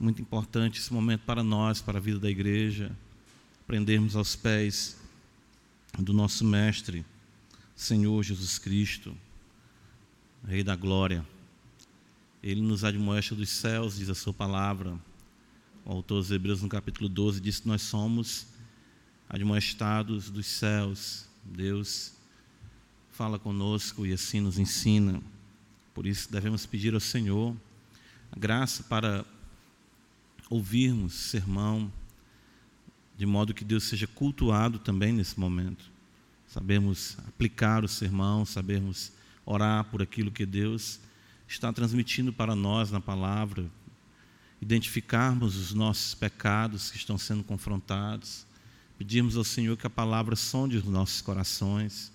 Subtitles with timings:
[0.00, 2.96] Muito importante esse momento para nós, para a vida da igreja,
[3.62, 4.96] aprendermos aos pés
[5.98, 7.04] do nosso Mestre,
[7.74, 9.12] Senhor Jesus Cristo,
[10.46, 11.26] Rei da Glória.
[12.40, 14.96] Ele nos admoesta dos céus, diz a sua palavra.
[15.84, 18.46] O autor dos Hebreus, no capítulo 12, diz que nós somos
[19.28, 21.26] admoestados dos céus.
[21.44, 22.14] Deus
[23.10, 25.20] fala conosco e assim nos ensina.
[25.92, 27.56] Por isso devemos pedir ao Senhor
[28.30, 29.26] a graça para
[30.50, 31.92] ouvirmos sermão,
[33.16, 35.90] de modo que Deus seja cultuado também nesse momento.
[36.46, 39.12] Sabemos aplicar o sermão, sabemos
[39.44, 41.00] orar por aquilo que Deus
[41.46, 43.64] está transmitindo para nós na palavra,
[44.60, 48.46] identificarmos os nossos pecados que estão sendo confrontados,
[48.98, 52.12] pedirmos ao Senhor que a palavra sonde os nossos corações.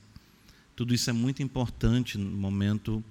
[0.76, 3.04] Tudo isso é muito importante no momento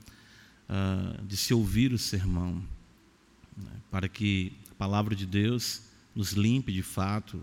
[0.69, 2.63] uh, de se ouvir o sermão,
[3.57, 4.53] né, para que
[4.83, 5.83] palavra de Deus
[6.13, 7.41] nos limpe de fato,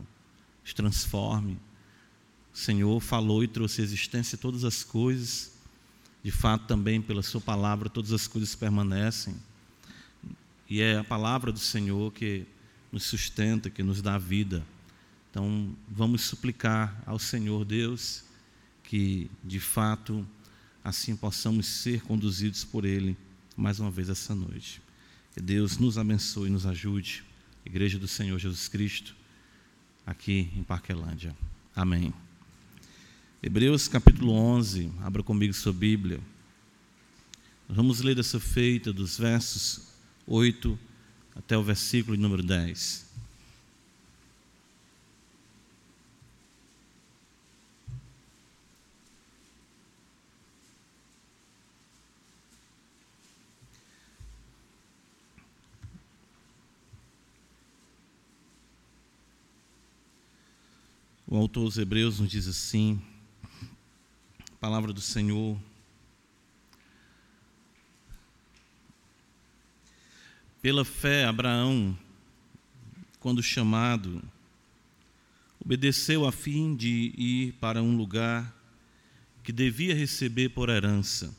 [0.62, 1.58] nos transforme.
[2.54, 5.54] O Senhor falou e trouxe à existência todas as coisas,
[6.22, 9.38] de fato também pela Sua palavra todas as coisas permanecem.
[10.70, 12.46] E é a palavra do Senhor que
[12.92, 14.62] nos sustenta, que nos dá vida.
[15.31, 18.26] Então, vamos suplicar ao Senhor Deus
[18.84, 20.28] que, de fato,
[20.84, 23.16] assim possamos ser conduzidos por Ele
[23.56, 24.81] mais uma vez essa noite.
[25.34, 27.28] Que Deus nos abençoe e nos ajude.
[27.66, 29.16] Igreja do Senhor Jesus Cristo,
[30.06, 31.36] aqui em Parquelândia.
[31.76, 32.14] Amém.
[33.42, 36.20] Hebreus capítulo 11, abra comigo sua Bíblia.
[37.68, 39.88] vamos ler dessa feita dos versos
[40.28, 40.78] 8
[41.36, 43.09] até o versículo número 10.
[61.31, 62.99] O autor dos Hebreus nos diz assim:
[64.59, 65.56] palavra do Senhor.
[70.59, 71.95] Pela fé, Abraão,
[73.19, 74.23] quando chamado,
[75.63, 78.51] obedeceu a fim de ir para um lugar
[79.44, 81.31] que devia receber por herança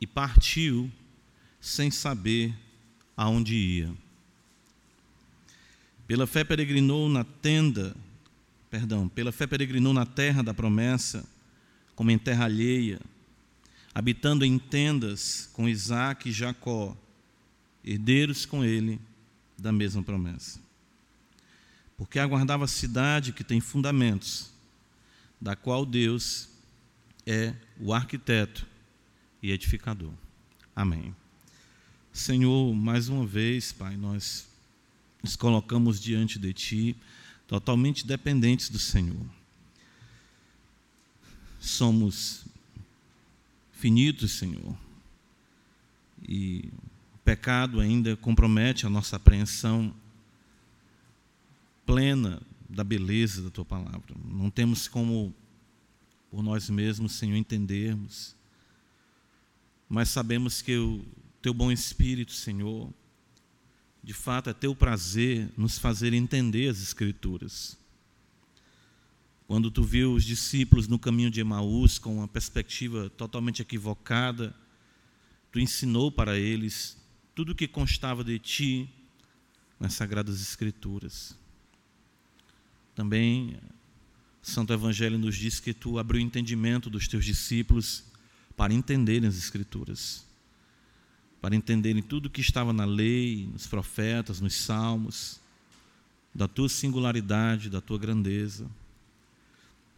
[0.00, 0.90] e partiu
[1.60, 2.54] sem saber
[3.14, 3.94] aonde ia.
[6.06, 7.94] Pela fé peregrinou na tenda
[8.74, 11.24] perdão, pela fé peregrinou na terra da promessa,
[11.94, 13.00] como em terra alheia,
[13.94, 16.96] habitando em tendas com Isaac e Jacó,
[17.84, 19.00] herdeiros com ele
[19.56, 20.58] da mesma promessa.
[21.96, 24.50] Porque aguardava a cidade que tem fundamentos,
[25.40, 26.48] da qual Deus
[27.24, 28.66] é o arquiteto
[29.40, 30.12] e edificador.
[30.74, 31.14] Amém.
[32.12, 34.48] Senhor, mais uma vez, Pai, nós
[35.22, 36.96] nos colocamos diante de Ti
[37.46, 39.26] totalmente dependentes do Senhor.
[41.60, 42.44] Somos
[43.72, 44.76] finitos, Senhor,
[46.26, 46.70] e
[47.14, 49.94] o pecado ainda compromete a nossa apreensão
[51.84, 54.14] plena da beleza da tua palavra.
[54.24, 55.34] Não temos como,
[56.30, 58.34] por nós mesmos, Senhor, entendermos,
[59.88, 61.04] mas sabemos que o
[61.42, 62.90] teu bom Espírito, Senhor,
[64.04, 67.78] de fato, é teu prazer nos fazer entender as Escrituras.
[69.46, 74.54] Quando tu viu os discípulos no caminho de Emaús com uma perspectiva totalmente equivocada,
[75.50, 76.98] tu ensinou para eles
[77.34, 78.90] tudo o que constava de ti
[79.80, 81.34] nas Sagradas Escrituras.
[82.94, 83.58] Também,
[84.42, 88.04] Santo Evangelho nos diz que tu abriu o entendimento dos teus discípulos
[88.54, 90.26] para entenderem as Escrituras
[91.44, 95.38] para entenderem tudo que estava na lei, nos profetas, nos salmos,
[96.34, 98.66] da tua singularidade, da tua grandeza.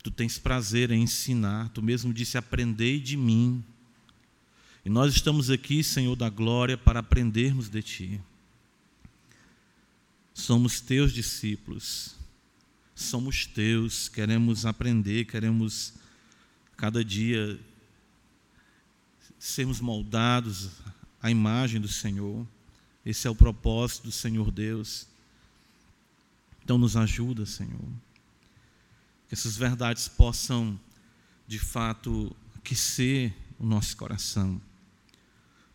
[0.03, 3.65] Tu tens prazer em ensinar, tu mesmo disse: Aprendei de mim.
[4.85, 8.21] E nós estamos aqui, Senhor da glória, para aprendermos de ti.
[10.35, 12.17] Somos teus discípulos,
[12.93, 15.95] somos teus, queremos aprender, queremos
[16.77, 17.57] cada dia
[19.39, 20.73] sermos moldados
[21.27, 22.47] a imagem do Senhor.
[23.05, 25.09] Esse é o propósito do Senhor Deus.
[26.63, 27.89] Então, nos ajuda, Senhor.
[29.27, 30.79] Que essas verdades possam,
[31.49, 34.61] de fato, aquecer o nosso coração.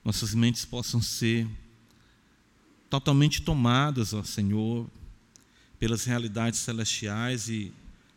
[0.06, 1.46] Nossas mentes possam ser
[2.90, 4.90] totalmente tomadas, ó Senhor,
[5.78, 7.74] pelas realidades celestiais e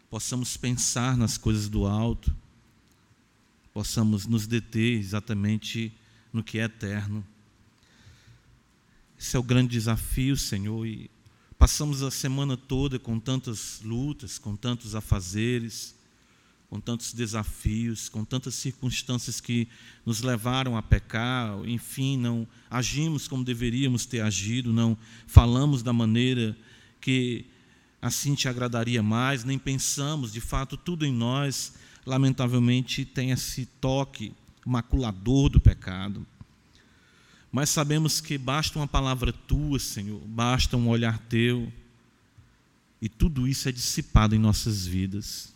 [0.09, 2.33] possamos pensar nas coisas do alto,
[3.73, 5.93] possamos nos deter exatamente
[6.35, 7.25] no que é eterno.
[9.19, 11.09] Esse é o grande desafio, Senhor, e
[11.57, 15.95] passamos a semana toda com tantas lutas, com tantos afazeres,
[16.69, 19.69] com tantos desafios, com tantas circunstâncias que
[20.05, 24.99] nos levaram a pecar, enfim, não agimos como deveríamos ter agido, não
[25.29, 26.57] falamos da maneira
[27.01, 27.47] que
[28.03, 34.35] assim te agradaria mais, nem pensamos, de fato, tudo em nós, lamentavelmente, tem esse toque
[34.65, 36.27] maculador do pecado.
[37.51, 41.73] Mas sabemos que basta uma palavra tua, Senhor, basta um olhar teu,
[43.01, 45.53] e tudo isso é dissipado em nossas vidas.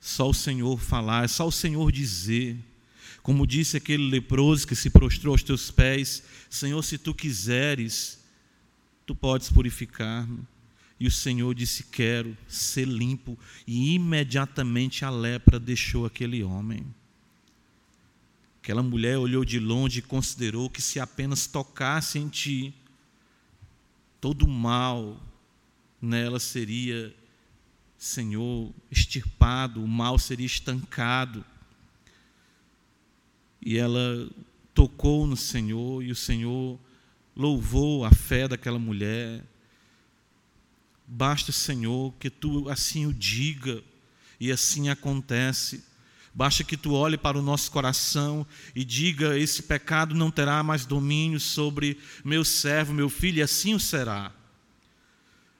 [0.00, 2.58] Só o Senhor falar, é só o Senhor dizer.
[3.22, 8.22] Como disse aquele leproso que se prostrou aos teus pés: Senhor, se tu quiseres,
[9.06, 10.40] tu podes purificar-me.
[11.00, 13.38] E o Senhor disse: Quero ser limpo.
[13.66, 16.84] E imediatamente a lepra deixou aquele homem.
[18.64, 22.72] Aquela mulher olhou de longe e considerou que se apenas tocasse em ti,
[24.18, 25.20] todo o mal
[26.00, 27.14] nela seria
[27.98, 31.44] Senhor, extirpado, o mal seria estancado.
[33.60, 34.30] E ela
[34.72, 36.80] tocou no Senhor e o Senhor
[37.36, 39.44] louvou a fé daquela mulher.
[41.06, 43.84] Basta, Senhor, que tu assim o diga
[44.40, 45.84] e assim acontece.
[46.34, 48.44] Basta que tu olhe para o nosso coração
[48.74, 53.72] e diga: esse pecado não terá mais domínio sobre meu servo, meu filho, e assim
[53.72, 54.32] o será.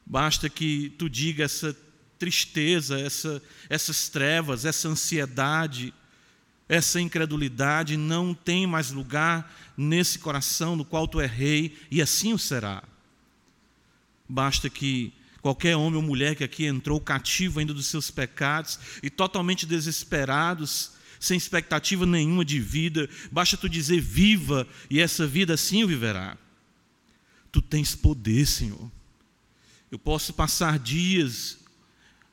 [0.04, 1.76] Basta que tu diga essa
[2.18, 3.40] tristeza, essa,
[3.70, 5.94] essas trevas, essa ansiedade,
[6.68, 12.32] essa incredulidade não tem mais lugar nesse coração no qual tu é rei, e assim
[12.32, 12.82] o será.
[14.28, 15.12] Basta que
[15.44, 20.92] qualquer homem ou mulher que aqui entrou cativo ainda dos seus pecados e totalmente desesperados,
[21.20, 26.38] sem expectativa nenhuma de vida, basta tu dizer viva, e essa vida assim o viverá.
[27.52, 28.90] Tu tens poder, Senhor.
[29.90, 31.58] Eu posso passar dias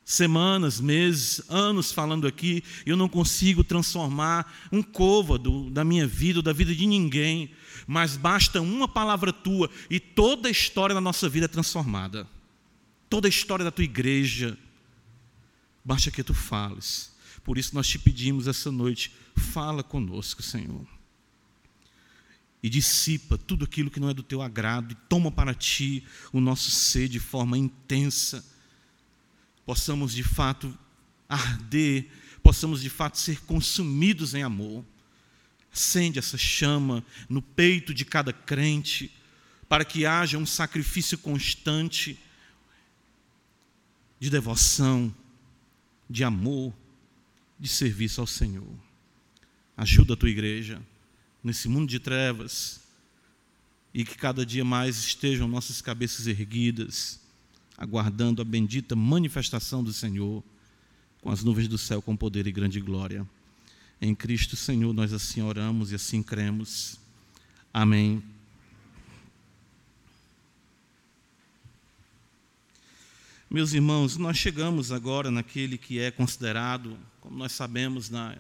[0.06, 6.54] semanas, meses, anos falando aqui, eu não consigo transformar um côvado da minha vida, da
[6.54, 7.52] vida de ninguém,
[7.86, 12.25] mas basta uma palavra tua e toda a história da nossa vida é transformada.
[13.12, 14.58] Toda a história da tua igreja,
[15.86, 17.12] basta que tu fales.
[17.44, 20.88] Por isso nós te pedimos essa noite, fala conosco, Senhor.
[22.63, 26.04] E dissipa tudo aquilo que não é do teu agrado, e toma para ti
[26.34, 28.44] o nosso ser de forma intensa
[29.72, 30.78] possamos de fato
[31.30, 32.08] arder,
[32.44, 34.84] possamos de fato ser consumidos em amor.
[35.72, 39.10] Acende essa chama no peito de cada crente,
[39.69, 42.19] para que haja um sacrifício constante
[44.22, 45.14] de devoção,
[46.08, 46.72] de amor,
[47.60, 48.72] de serviço ao Senhor.
[49.76, 50.80] Ajuda a tua igreja
[51.44, 52.82] nesse mundo de trevas
[53.92, 57.20] e que cada dia mais estejam nossas cabeças erguidas
[57.76, 60.44] aguardando a bendita manifestação do Senhor
[61.20, 63.28] com as nuvens do céu com poder e grande glória.
[64.00, 67.00] Em Cristo, Senhor, nós assim oramos e assim cremos.
[67.74, 68.22] Amém.
[73.53, 78.38] Meus irmãos, nós chegamos agora naquele que é considerado, como nós sabemos na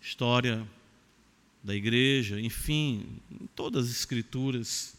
[0.00, 0.66] história
[1.62, 4.96] da igreja, enfim, em todas as escrituras,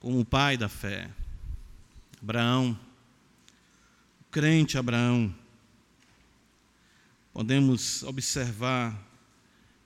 [0.00, 1.08] como o pai da fé.
[2.20, 2.78] Abraão,
[4.20, 5.34] o crente Abraão.
[7.32, 9.02] Podemos observar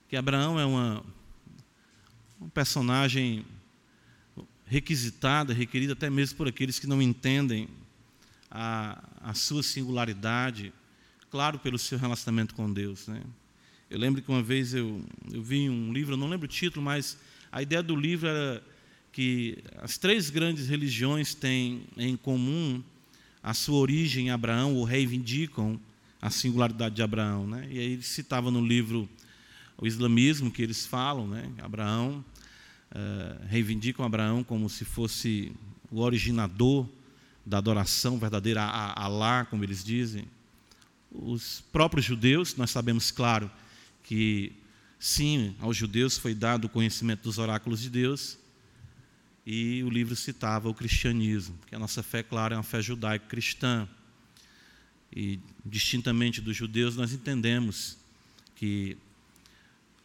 [0.09, 1.05] que Abraão é uma,
[2.41, 3.47] um personagem
[4.67, 7.69] requisitada, requerida até mesmo por aqueles que não entendem
[8.51, 10.73] a, a sua singularidade,
[11.31, 13.07] claro, pelo seu relacionamento com Deus.
[13.07, 13.23] Né?
[13.89, 16.85] Eu lembro que uma vez eu, eu vi um livro, eu não lembro o título,
[16.85, 17.17] mas
[17.53, 18.63] a ideia do livro era
[19.13, 22.83] que as três grandes religiões têm em comum
[23.43, 25.81] a sua origem em Abraão, ou reivindicam
[26.21, 27.47] a singularidade de Abraão.
[27.47, 27.69] Né?
[27.71, 29.09] E aí ele citava no livro
[29.79, 31.51] o islamismo, que eles falam, né?
[31.59, 32.25] Abraão,
[32.93, 35.53] uh, reivindicam Abraão como se fosse
[35.91, 36.89] o originador
[37.45, 40.25] da adoração verdadeira a Alá, como eles dizem.
[41.13, 43.51] Os próprios judeus, nós sabemos, claro,
[44.03, 44.53] que
[44.99, 48.39] sim, aos judeus foi dado o conhecimento dos oráculos de Deus,
[49.47, 53.89] e o livro citava o cristianismo, que a nossa fé, claro, é uma fé judaico-cristã.
[55.15, 57.97] E, distintamente dos judeus, nós entendemos
[58.57, 58.99] que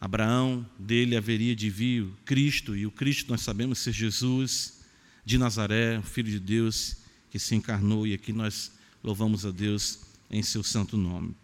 [0.02, 4.80] Abraão, dele haveria de vir Cristo, e o Cristo nós sabemos ser Jesus
[5.24, 6.96] de Nazaré, o Filho de Deus,
[7.30, 11.36] que se encarnou, e aqui nós louvamos a Deus em seu santo nome.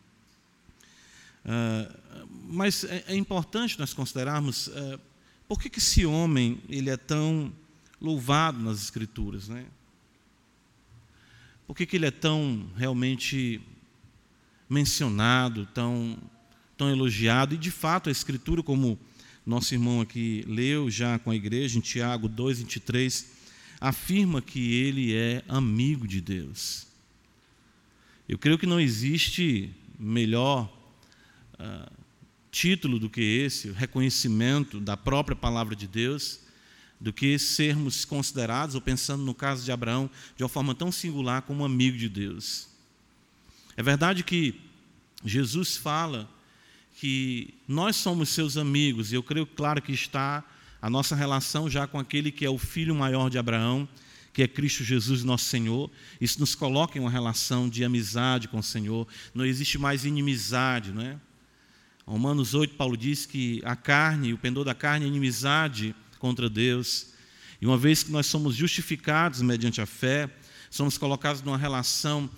[1.44, 4.98] Uh, mas é, é, importante nós considerarmos uh,
[5.46, 7.52] por que, que esse homem ele é tão
[8.00, 9.66] louvado nas Escrituras, né?
[11.64, 13.60] Por que, que ele é tão realmente
[14.68, 16.18] mencionado, tão,
[16.78, 17.56] tão elogiado?
[17.56, 18.99] E de fato a Escritura, como
[19.44, 23.32] nosso irmão aqui leu já com a igreja, em Tiago 2, 23,
[23.80, 26.87] afirma que ele é amigo de Deus.
[28.28, 30.73] Eu creio que não existe melhor
[31.54, 31.92] uh,
[32.50, 36.40] título do que esse, reconhecimento da própria palavra de Deus,
[37.00, 41.42] do que sermos considerados, ou pensando no caso de Abraão, de uma forma tão singular
[41.42, 42.68] como amigo de Deus.
[43.76, 44.61] É verdade que
[45.25, 46.28] Jesus fala
[47.00, 50.42] que nós somos seus amigos, e eu creio, claro, que está
[50.82, 53.88] a nossa relação já com aquele que é o filho maior de Abraão,
[54.32, 55.88] que é Cristo Jesus, nosso Senhor.
[56.20, 59.06] Isso nos coloca em uma relação de amizade com o Senhor.
[59.32, 61.16] Não existe mais inimizade, não é?
[62.04, 67.10] Romanos 8, Paulo diz que a carne, o pendor da carne é inimizade contra Deus.
[67.60, 70.28] E uma vez que nós somos justificados mediante a fé,
[70.70, 72.28] somos colocados numa relação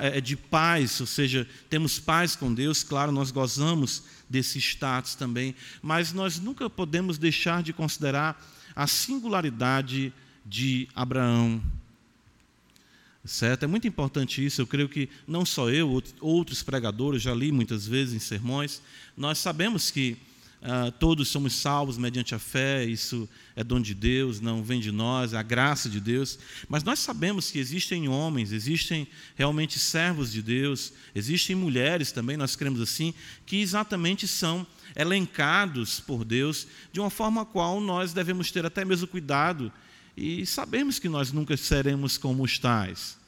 [0.00, 5.54] é, de paz, ou seja, temos paz com Deus, claro, nós gozamos desse status também,
[5.80, 8.40] mas nós nunca podemos deixar de considerar
[8.74, 10.12] a singularidade
[10.44, 11.62] de Abraão.
[13.24, 13.64] Certo?
[13.64, 14.60] É muito importante isso.
[14.60, 18.80] Eu creio que não só eu, outros pregadores, já li muitas vezes em sermões,
[19.16, 20.16] nós sabemos que
[20.62, 24.92] uh, todos somos salvos mediante a fé, isso é dom de Deus, não vem de
[24.92, 26.38] nós, é a graça de Deus.
[26.68, 32.56] Mas nós sabemos que existem homens, existem realmente servos de Deus, existem mulheres também, nós
[32.56, 38.50] cremos assim, que exatamente são elencados por Deus de uma forma a qual nós devemos
[38.50, 39.72] ter até mesmo cuidado
[40.16, 43.18] e sabemos que nós nunca seremos como os tais.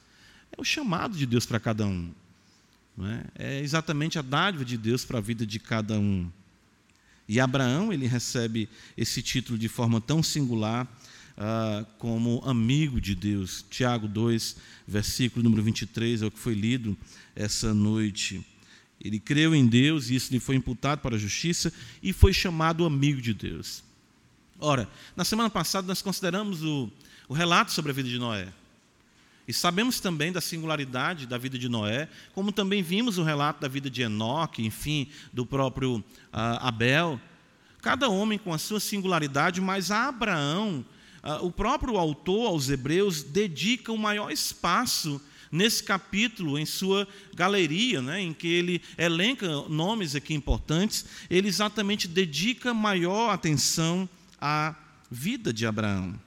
[0.50, 2.10] É o chamado de Deus para cada um.
[3.36, 3.58] É?
[3.58, 6.30] é exatamente a dádiva de Deus para a vida de cada um.
[7.28, 10.86] E Abraão ele recebe esse título de forma tão singular
[11.36, 13.64] uh, como amigo de Deus.
[13.68, 14.56] Tiago 2,
[14.86, 16.96] versículo número 23, é o que foi lido
[17.36, 18.44] essa noite.
[19.00, 22.84] Ele creu em Deus e isso lhe foi imputado para a justiça e foi chamado
[22.84, 23.84] amigo de Deus.
[24.58, 26.90] Ora, na semana passada nós consideramos o,
[27.28, 28.52] o relato sobre a vida de Noé.
[29.48, 33.66] E sabemos também da singularidade da vida de Noé, como também vimos o relato da
[33.66, 36.04] vida de Enoque, enfim, do próprio uh,
[36.60, 37.18] Abel.
[37.80, 40.84] Cada homem com a sua singularidade, mas a Abraão,
[41.24, 45.18] uh, o próprio autor aos Hebreus dedica o maior espaço
[45.50, 52.06] nesse capítulo, em sua galeria, né, em que ele elenca nomes aqui importantes, ele exatamente
[52.06, 54.06] dedica maior atenção
[54.38, 54.74] à
[55.10, 56.20] vida de Abraão.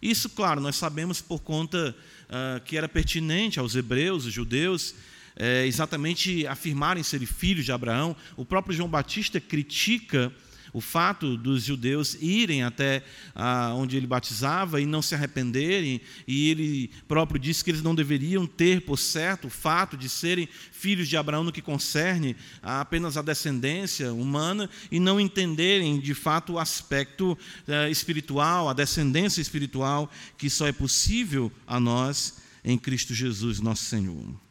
[0.00, 1.96] Isso, claro, nós sabemos por conta
[2.28, 4.94] uh, que era pertinente aos hebreus, os judeus,
[5.38, 8.16] é, exatamente afirmarem serem filhos de Abraão.
[8.36, 10.32] O próprio João Batista critica
[10.78, 13.02] o fato dos judeus irem até
[13.34, 17.96] ah, onde ele batizava e não se arrependerem, e ele próprio disse que eles não
[17.96, 22.80] deveriam ter por certo o fato de serem filhos de Abraão no que concerne a
[22.80, 29.40] apenas a descendência humana e não entenderem de fato o aspecto eh, espiritual, a descendência
[29.40, 34.47] espiritual que só é possível a nós em Cristo Jesus, nosso Senhor.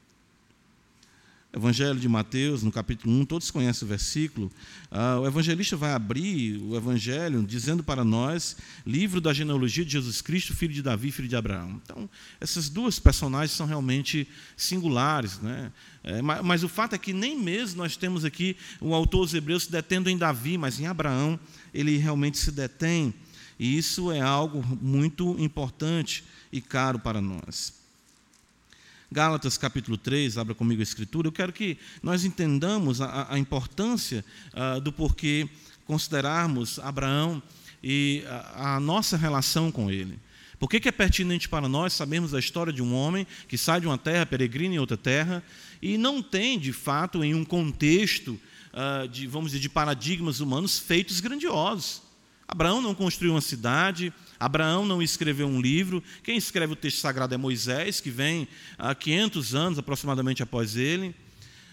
[1.58, 4.52] Evangelho de Mateus, no capítulo 1, todos conhecem o versículo.
[4.92, 10.22] Ah, o evangelista vai abrir o evangelho dizendo para nós, livro da genealogia de Jesus
[10.22, 11.82] Cristo, filho de Davi, filho de Abraão.
[11.84, 12.08] Então,
[12.40, 15.40] essas duas personagens são realmente singulares.
[15.40, 15.72] Né?
[16.04, 19.34] É, mas, mas, o fato é que nem mesmo nós temos aqui o autor dos
[19.34, 21.40] Hebreus se detendo em Davi, mas em Abraão
[21.74, 23.14] ele realmente se detém.
[23.58, 27.87] E isso é algo muito importante e caro para nós.
[29.10, 31.30] Gálatas capítulo 3, abra comigo a escritura.
[31.30, 34.24] Eu quero que nós entendamos a, a importância
[34.54, 35.48] uh, do porquê
[35.86, 37.42] considerarmos Abraão
[37.82, 40.20] e a, a, nossa relação com ele.
[40.60, 43.80] Por que, que é pertinente para nós sabermos a história de um homem que sai
[43.80, 45.42] de uma terra, peregrina em outra terra,
[45.82, 48.38] e não tem, de fato, em um contexto
[48.74, 52.02] uh, de, vamos dizer, de paradigmas humanos, feitos grandiosos.
[52.46, 56.04] Abraão não construiu uma cidade, Abraão não escreveu um livro.
[56.24, 61.16] Quem escreve o texto sagrado é Moisés, que vem há 500 anos aproximadamente após ele.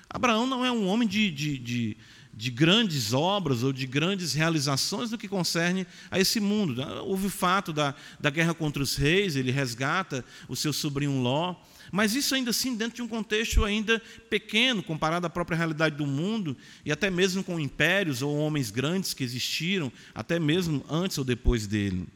[0.09, 1.97] Abraão não é um homem de, de, de,
[2.33, 6.81] de grandes obras ou de grandes realizações no que concerne a esse mundo.
[7.05, 11.57] Houve o fato da, da guerra contra os reis, ele resgata o seu sobrinho Ló.
[11.93, 16.07] Mas isso ainda assim dentro de um contexto ainda pequeno, comparado à própria realidade do
[16.07, 21.25] mundo, e até mesmo com impérios ou homens grandes que existiram, até mesmo antes ou
[21.25, 22.07] depois dele.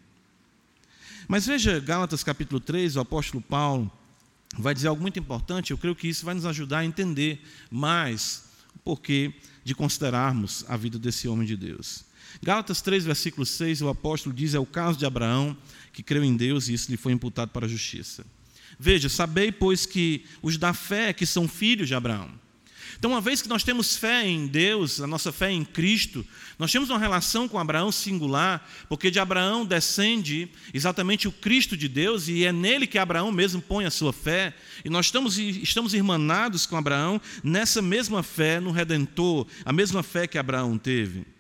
[1.28, 3.92] Mas veja Gálatas capítulo 3, o apóstolo Paulo
[4.56, 8.44] vai dizer algo muito importante, eu creio que isso vai nos ajudar a entender mais
[8.74, 12.06] o porquê de considerarmos a vida desse homem de Deus.
[12.42, 15.54] Gálatas 3, versículo 6, o apóstolo diz: é o caso de Abraão,
[15.92, 18.24] que creu em Deus e isso lhe foi imputado para a justiça.
[18.78, 22.30] Veja, sabei, pois, que os da fé que são filhos de Abraão.
[22.96, 26.24] Então, uma vez que nós temos fé em Deus, a nossa fé em Cristo,
[26.58, 31.88] nós temos uma relação com Abraão singular, porque de Abraão descende exatamente o Cristo de
[31.88, 34.54] Deus, e é nele que Abraão mesmo põe a sua fé,
[34.84, 40.26] e nós estamos, estamos irmanados com Abraão nessa mesma fé no Redentor, a mesma fé
[40.26, 41.37] que Abraão teve.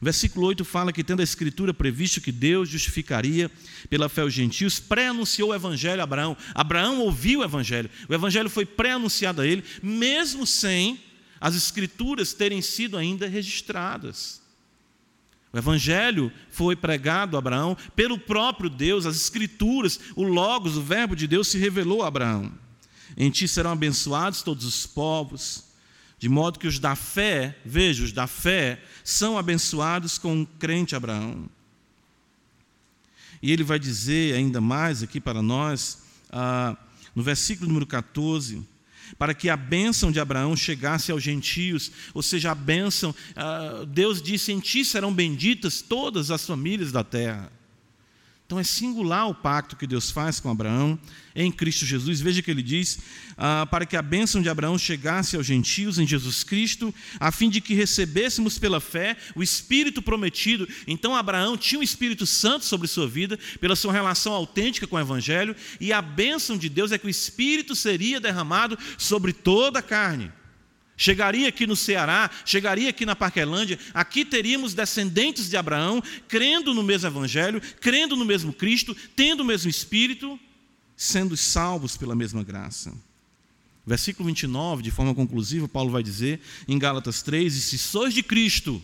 [0.00, 3.50] Versículo 8 fala que, tendo a Escritura previsto que Deus justificaria
[3.90, 6.36] pela fé os gentios, pré-anunciou o Evangelho a Abraão.
[6.54, 7.90] Abraão ouviu o Evangelho.
[8.08, 11.00] O Evangelho foi pré-anunciado a ele, mesmo sem
[11.40, 14.40] as Escrituras terem sido ainda registradas.
[15.52, 21.14] O Evangelho foi pregado a Abraão pelo próprio Deus, as Escrituras, o Logos, o Verbo
[21.14, 22.50] de Deus se revelou a Abraão.
[23.16, 25.71] Em ti serão abençoados todos os povos
[26.22, 30.94] de modo que os da fé, veja, os da fé, são abençoados com o crente
[30.94, 31.50] Abraão.
[33.42, 36.76] E ele vai dizer ainda mais aqui para nós, ah,
[37.12, 38.64] no versículo número 14,
[39.18, 44.22] para que a bênção de Abraão chegasse aos gentios, ou seja, a bênção, ah, Deus
[44.22, 47.50] disse: em ti serão benditas todas as famílias da terra.
[48.52, 50.98] Então é singular o pacto que Deus faz com Abraão
[51.34, 52.20] em Cristo Jesus.
[52.20, 52.98] Veja que ele diz:
[53.38, 57.48] ah, para que a bênção de Abraão chegasse aos gentios em Jesus Cristo, a fim
[57.48, 60.68] de que recebêssemos pela fé o Espírito prometido.
[60.86, 65.00] Então Abraão tinha o Espírito Santo sobre sua vida, pela sua relação autêntica com o
[65.00, 69.82] Evangelho, e a bênção de Deus é que o Espírito seria derramado sobre toda a
[69.82, 70.30] carne.
[71.02, 76.80] Chegaria aqui no Ceará, chegaria aqui na Parquelândia, aqui teríamos descendentes de Abraão, crendo no
[76.80, 80.38] mesmo Evangelho, crendo no mesmo Cristo, tendo o mesmo Espírito,
[80.96, 82.94] sendo salvos pela mesma graça.
[83.84, 88.22] Versículo 29, de forma conclusiva, Paulo vai dizer em Gálatas 3: E se sois de
[88.22, 88.80] Cristo,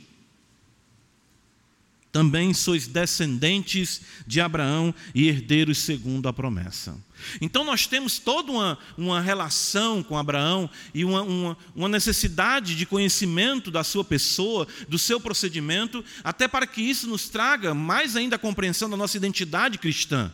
[2.11, 6.97] também sois descendentes de Abraão e herdeiros segundo a promessa.
[7.41, 12.87] Então nós temos toda uma, uma relação com Abraão e uma, uma, uma necessidade de
[12.87, 18.37] conhecimento da sua pessoa, do seu procedimento, até para que isso nos traga mais ainda
[18.37, 20.33] a compreensão da nossa identidade cristã.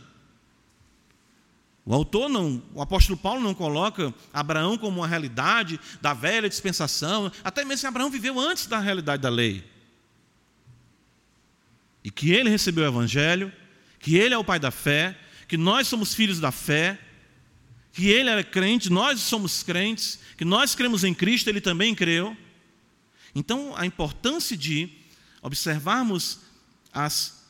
[1.85, 7.31] O autor não, o apóstolo Paulo não coloca Abraão como uma realidade da velha dispensação,
[7.43, 9.74] até mesmo se Abraão viveu antes da realidade da lei
[12.05, 13.51] e que ele recebeu o Evangelho,
[13.99, 16.99] que ele é o pai da fé, que nós somos filhos da fé,
[17.91, 22.37] que ele era crente, nós somos crentes, que nós cremos em Cristo, ele também creu.
[23.33, 24.87] Então, a importância de
[25.41, 26.41] observarmos
[26.93, 27.43] as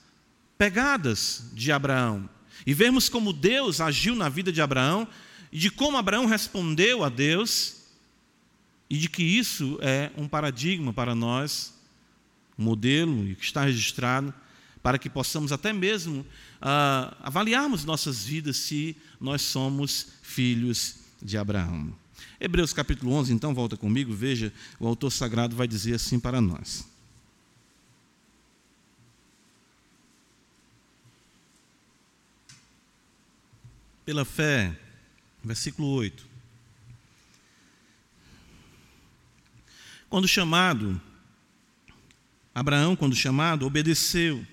[0.58, 2.30] pegadas de Abraão
[2.66, 5.06] e vermos como Deus agiu na vida de Abraão
[5.52, 7.88] e de como Abraão respondeu a Deus
[8.90, 11.74] e de que isso é um paradigma para nós,
[12.58, 14.34] um modelo que está registrado
[14.86, 16.24] para que possamos até mesmo
[16.62, 21.92] ah, avaliarmos nossas vidas se nós somos filhos de Abraão.
[22.40, 26.88] Hebreus capítulo 11, então, volta comigo, veja, o autor sagrado vai dizer assim para nós.
[34.06, 34.80] Pela fé,
[35.44, 36.28] versículo 8.
[40.08, 41.02] Quando chamado,
[42.54, 44.46] Abraão, quando chamado, obedeceu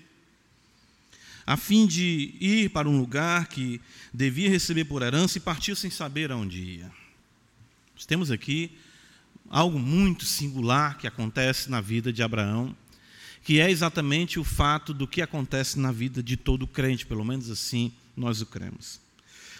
[1.45, 3.81] a fim de ir para um lugar que
[4.13, 6.91] devia receber por herança e partiu sem saber aonde ia.
[7.95, 8.71] Nós temos aqui
[9.49, 12.75] algo muito singular que acontece na vida de Abraão,
[13.43, 17.49] que é exatamente o fato do que acontece na vida de todo crente, pelo menos
[17.49, 19.01] assim nós o cremos.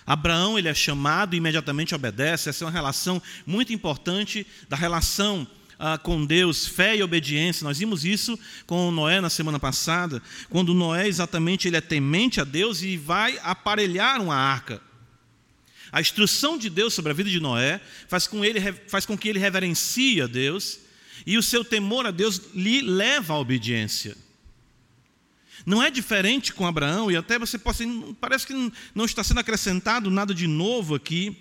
[0.06, 2.50] Abraão ele é chamado e imediatamente obedece.
[2.50, 7.64] Essa é uma relação muito importante da relação ah, com Deus, fé e obediência.
[7.64, 12.44] Nós vimos isso com Noé na semana passada, quando Noé exatamente ele é temente a
[12.44, 14.82] Deus e vai aparelhar uma arca.
[15.92, 19.30] A instrução de Deus sobre a vida de Noé faz com, ele, faz com que
[19.30, 20.80] ele reverencie a Deus
[21.26, 24.18] e o seu temor a Deus lhe leva à obediência.
[25.66, 27.86] Não é diferente com Abraão, e até você pode,
[28.20, 31.38] parece que não está sendo acrescentado nada de novo aqui,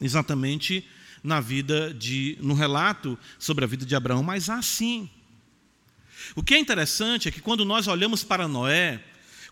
[0.00, 0.86] exatamente
[1.22, 5.08] na vida de, no relato sobre a vida de Abraão, mas há sim.
[6.34, 9.02] O que é interessante é que quando nós olhamos para Noé,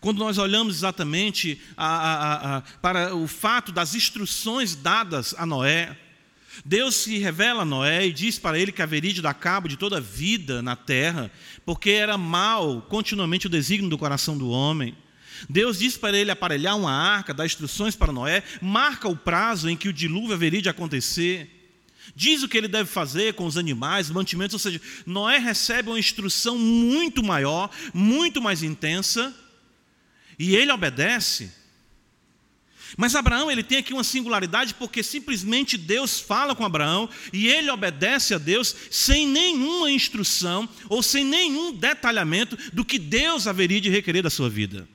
[0.00, 5.96] quando nós olhamos exatamente a, a, a, para o fato das instruções dadas a Noé,
[6.64, 9.76] Deus se revela a Noé e diz para ele que haveria de dar cabo de
[9.76, 11.30] toda a vida na terra,
[11.64, 14.96] porque era mal continuamente o desígnio do coração do homem.
[15.50, 19.76] Deus diz para ele aparelhar uma arca, dar instruções para Noé, marca o prazo em
[19.76, 21.55] que o dilúvio haveria de acontecer.
[22.14, 25.98] Diz o que ele deve fazer com os animais, mantimentos, ou seja, Noé recebe uma
[25.98, 29.34] instrução muito maior, muito mais intensa,
[30.38, 31.52] e ele obedece.
[32.96, 37.70] Mas Abraão ele tem aqui uma singularidade porque simplesmente Deus fala com Abraão e ele
[37.70, 43.90] obedece a Deus sem nenhuma instrução ou sem nenhum detalhamento do que Deus haveria de
[43.90, 44.88] requerer da sua vida.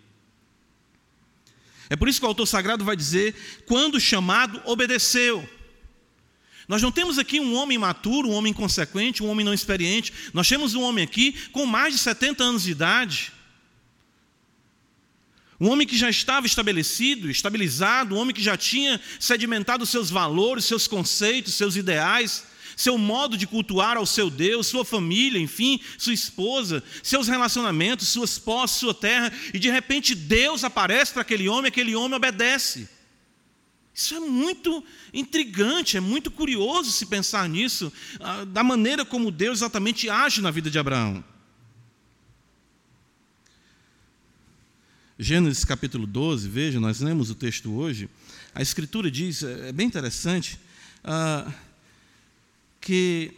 [1.89, 5.47] É por isso que o autor sagrado vai dizer: quando chamado, obedeceu.
[6.71, 10.11] Nós não temos aqui um homem maturo, um homem inconsequente, um homem não experiente.
[10.33, 13.31] Nós temos um homem aqui com mais de 70 anos de idade
[15.61, 20.65] um homem que já estava estabelecido, estabilizado, um homem que já tinha sedimentado seus valores,
[20.65, 26.15] seus conceitos, seus ideais, seu modo de cultuar ao seu Deus, sua família, enfim, sua
[26.15, 31.67] esposa, seus relacionamentos, suas posses, sua terra, e de repente Deus aparece para aquele homem,
[31.67, 32.89] aquele homem obedece.
[33.93, 39.59] Isso é muito intrigante, é muito curioso se pensar nisso, ah, da maneira como Deus
[39.59, 41.23] exatamente age na vida de Abraão.
[45.19, 48.09] Gênesis capítulo 12, veja, nós lemos o texto hoje.
[48.55, 50.57] A Escritura diz, é, é bem interessante,
[51.03, 51.51] ah,
[52.79, 53.33] que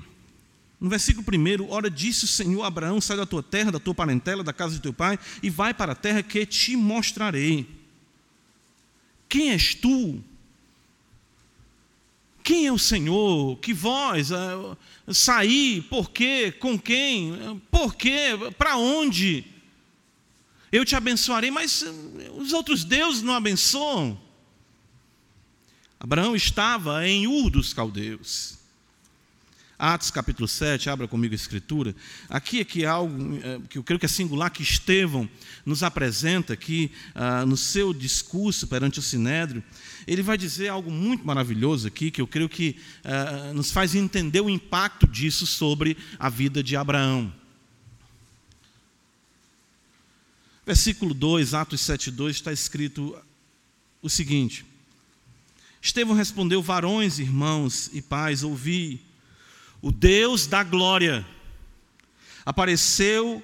[0.80, 3.96] no versículo 1, ora disse o Senhor a Abraão: sai da tua terra, da tua
[3.96, 7.66] parentela, da casa de teu pai, e vai para a terra que te mostrarei.
[9.30, 10.22] Quem és tu?
[12.44, 13.58] Quem é o Senhor?
[13.60, 14.32] Que voz?
[14.32, 14.78] Ah,
[15.12, 15.82] sair?
[15.84, 16.52] Por quê?
[16.52, 17.62] Com quem?
[17.72, 18.30] Por quê?
[18.58, 19.54] Para onde?
[20.74, 24.20] eu te abençoarei, mas eh, os outros deuses não abençoam.
[26.00, 28.58] Abraão estava em Ur dos Caldeus.
[29.78, 31.96] Atos capítulo 7, abra comigo a escritura.
[32.28, 35.30] Aqui é que algo é, que eu creio que é singular, que Estevão
[35.64, 39.64] nos apresenta aqui ah, no seu discurso perante o Sinédrio.
[40.08, 44.42] Ele vai dizer algo muito maravilhoso aqui, que eu creio que ah, nos faz entender
[44.42, 47.34] o impacto disso sobre a vida de Abraão.
[50.66, 53.18] Versículo 2, Atos 7, 2, está escrito
[54.02, 54.66] o seguinte:
[55.82, 59.02] Estevão respondeu: Varões, irmãos e pais, ouvi,
[59.82, 61.26] o Deus da glória
[62.46, 63.44] apareceu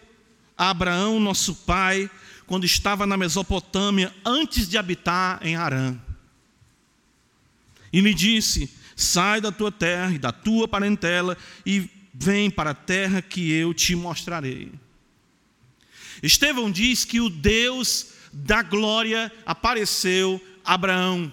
[0.58, 2.10] a Abraão, nosso pai,
[2.46, 5.98] quando estava na Mesopotâmia, antes de habitar em Harã.
[7.92, 12.76] E lhe disse: Sai da tua terra e da tua parentela e vem para a
[12.76, 14.72] terra que eu te mostrarei.
[16.22, 21.32] Estevão diz que o Deus da glória apareceu a Abraão.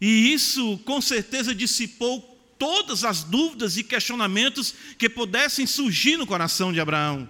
[0.00, 2.26] E isso com certeza dissipou
[2.58, 7.28] todas as dúvidas e questionamentos que pudessem surgir no coração de Abraão.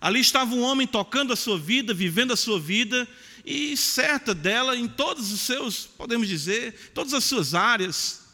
[0.00, 3.08] Ali estava um homem tocando a sua vida, vivendo a sua vida
[3.46, 8.26] e certa dela em todos os seus, podemos dizer, todas as suas áreas.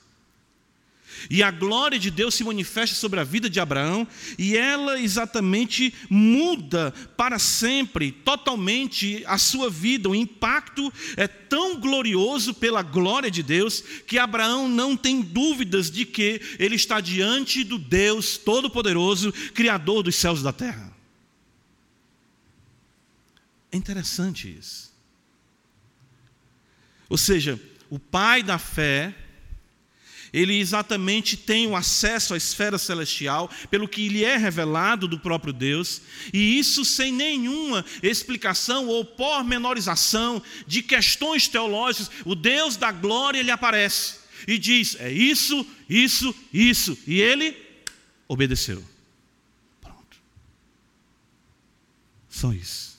[1.28, 5.94] E a glória de Deus se manifesta sobre a vida de Abraão, e ela exatamente
[6.08, 10.08] muda para sempre, totalmente a sua vida.
[10.08, 16.06] O impacto é tão glorioso pela glória de Deus que Abraão não tem dúvidas de
[16.06, 20.90] que ele está diante do Deus Todo-Poderoso, Criador dos céus e da terra.
[23.70, 24.91] É interessante isso.
[27.12, 29.14] Ou seja, o pai da fé
[30.32, 35.52] ele exatamente tem o acesso à esfera celestial, pelo que lhe é revelado do próprio
[35.52, 36.00] Deus,
[36.32, 42.10] e isso sem nenhuma explicação ou pormenorização de questões teológicas.
[42.24, 44.14] O Deus da glória ele aparece
[44.48, 47.54] e diz: é isso, isso, isso, e ele
[48.26, 48.82] obedeceu.
[49.82, 50.16] Pronto.
[52.30, 52.91] Só isso.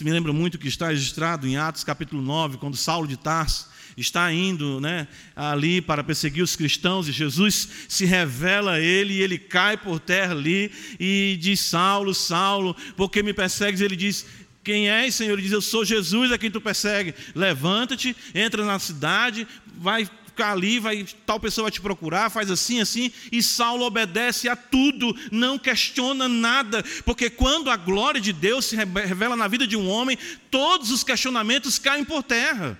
[0.00, 3.68] Isso me lembra muito que está registrado em Atos capítulo 9, quando Saulo de Tarso
[3.98, 9.20] está indo né, ali para perseguir os cristãos e Jesus se revela a ele e
[9.20, 13.82] ele cai por terra ali e diz: Saulo, Saulo, por que me persegues?
[13.82, 14.24] Ele diz:
[14.64, 15.34] quem és, Senhor?
[15.34, 17.14] Ele diz: Eu sou Jesus a quem tu persegue.
[17.34, 22.80] Levanta-te, entra na cidade, vai ficar ali, vai, tal pessoa vai te procurar, faz assim,
[22.80, 28.66] assim, e Saulo obedece a tudo, não questiona nada, porque quando a glória de Deus
[28.66, 30.16] se revela na vida de um homem,
[30.50, 32.78] todos os questionamentos caem por terra.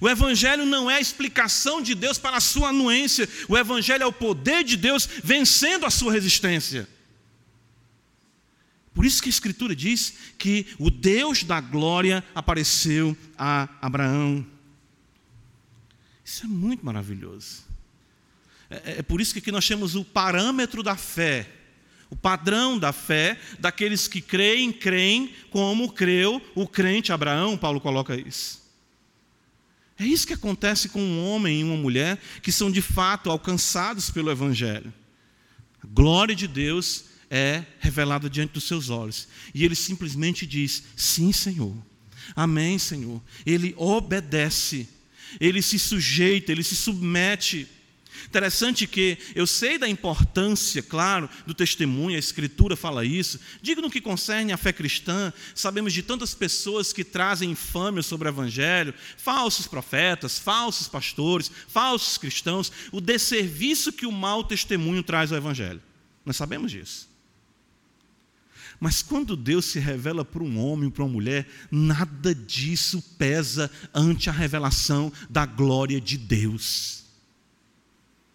[0.00, 4.06] O Evangelho não é a explicação de Deus para a sua anuência, o Evangelho é
[4.06, 6.88] o poder de Deus vencendo a sua resistência.
[8.94, 14.51] Por isso que a Escritura diz que o Deus da glória apareceu a Abraão.
[16.32, 17.64] Isso é muito maravilhoso.
[18.70, 21.46] É, é, é por isso que aqui nós temos o parâmetro da fé,
[22.08, 28.16] o padrão da fé daqueles que creem, creem como creu o crente Abraão, Paulo coloca
[28.16, 28.62] isso.
[29.98, 34.08] É isso que acontece com um homem e uma mulher que são de fato alcançados
[34.08, 34.90] pelo Evangelho.
[35.84, 39.28] A glória de Deus é revelada diante dos seus olhos.
[39.54, 41.76] E ele simplesmente diz: Sim, Senhor.
[42.34, 43.20] Amém, Senhor.
[43.44, 44.88] Ele obedece,
[45.40, 47.68] ele se sujeita, ele se submete.
[48.26, 53.40] Interessante que eu sei da importância, claro, do testemunho, a Escritura fala isso.
[53.60, 58.28] Digo no que concerne a fé cristã, sabemos de tantas pessoas que trazem infâmia sobre
[58.28, 65.32] o Evangelho, falsos profetas, falsos pastores, falsos cristãos, o desserviço que o mau testemunho traz
[65.32, 65.82] ao Evangelho.
[66.24, 67.11] Nós sabemos disso.
[68.82, 74.28] Mas quando Deus se revela para um homem, para uma mulher, nada disso pesa ante
[74.28, 77.04] a revelação da glória de Deus.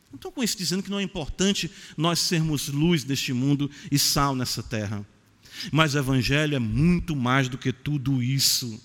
[0.10, 4.00] Não estou com isso dizendo que não é importante nós sermos luz neste mundo e
[4.00, 5.06] sal nessa terra.
[5.70, 8.82] Mas o Evangelho é muito mais do que tudo isso.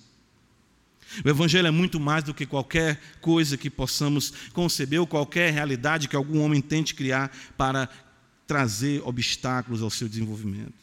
[1.25, 6.09] O Evangelho é muito mais do que qualquer coisa que possamos conceber ou qualquer realidade
[6.09, 7.89] que algum homem tente criar para
[8.49, 10.82] trazer obstáculos ao seu desenvolvimento.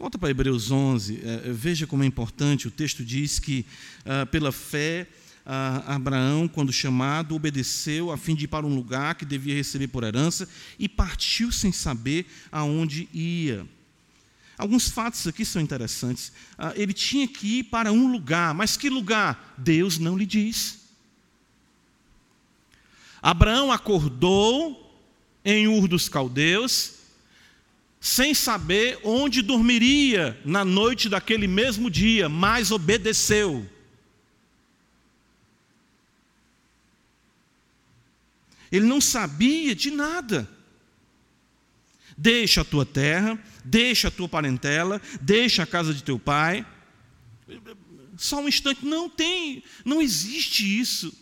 [0.00, 2.66] Volta para Hebreus 11, é, veja como é importante.
[2.66, 3.66] O texto diz que,
[4.06, 5.06] ah, pela fé,
[5.44, 9.88] ah, Abraão, quando chamado, obedeceu a fim de ir para um lugar que devia receber
[9.88, 13.66] por herança e partiu sem saber aonde ia.
[14.56, 16.32] Alguns fatos aqui são interessantes.
[16.56, 19.54] Ah, ele tinha que ir para um lugar, mas que lugar?
[19.58, 20.78] Deus não lhe diz.
[23.20, 24.98] Abraão acordou
[25.44, 26.99] em Ur dos Caldeus
[28.00, 33.68] sem saber onde dormiria na noite daquele mesmo dia, mas obedeceu.
[38.72, 40.48] Ele não sabia de nada.
[42.16, 46.66] Deixa a tua terra, deixa a tua parentela, deixa a casa de teu pai.
[48.16, 51.12] Só um instante, não tem, não existe isso.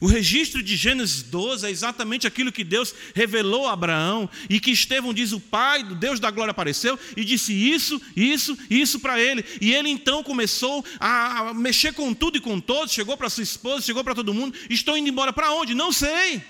[0.00, 4.70] O registro de Gênesis 12 é exatamente aquilo que Deus revelou a Abraão e que
[4.70, 9.20] Estevão diz: o Pai, o Deus da glória apareceu e disse isso, isso, isso para
[9.20, 9.44] ele.
[9.60, 13.84] E ele então começou a mexer com tudo e com todos, chegou para sua esposa,
[13.84, 15.74] chegou para todo mundo: estou indo embora para onde?
[15.74, 16.42] Não sei.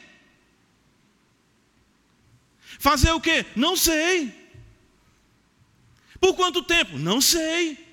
[2.78, 3.44] Fazer o quê?
[3.56, 4.32] Não sei.
[6.20, 6.98] Por quanto tempo?
[6.98, 7.87] Não sei.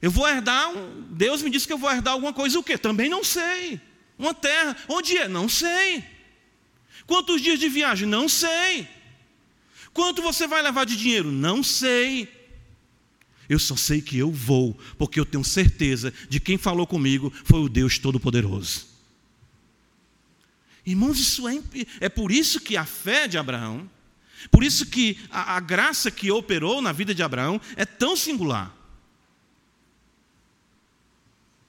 [0.00, 2.76] Eu vou herdar, um, Deus me disse que eu vou herdar alguma coisa, o quê?
[2.76, 3.80] Também não sei.
[4.18, 5.26] Uma terra, onde é?
[5.26, 6.04] Não sei.
[7.06, 8.06] Quantos dias de viagem?
[8.06, 8.88] Não sei.
[9.92, 11.30] Quanto você vai levar de dinheiro?
[11.32, 12.28] Não sei.
[13.48, 17.60] Eu só sei que eu vou, porque eu tenho certeza de quem falou comigo foi
[17.60, 18.86] o Deus Todo-Poderoso.
[20.84, 21.58] Irmãos, isso é,
[22.00, 23.90] é por isso que a fé de Abraão,
[24.50, 28.75] por isso que a, a graça que operou na vida de Abraão é tão singular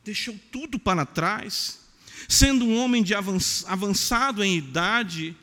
[0.08, 1.80] deixou tudo para trás,
[2.28, 5.36] sendo um homem de avançado em idade.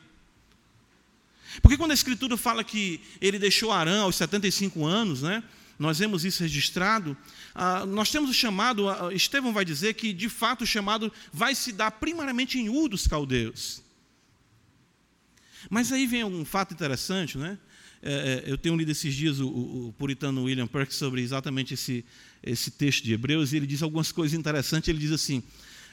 [1.61, 5.43] Porque quando a Escritura fala que ele deixou Arã aos 75 anos, né?
[5.77, 7.15] nós vemos isso registrado,
[7.53, 11.53] ah, nós temos o chamado, ah, Estevão vai dizer que de fato o chamado vai
[11.53, 13.83] se dar primariamente em Ur dos caldeus.
[15.69, 17.57] Mas aí vem um fato interessante, né?
[18.01, 21.73] É, é, eu tenho lido esses dias o, o, o puritano William Perks sobre exatamente
[21.73, 22.05] esse,
[22.45, 24.87] esse texto de Hebreus, e ele diz algumas coisas interessantes.
[24.87, 25.43] Ele diz assim: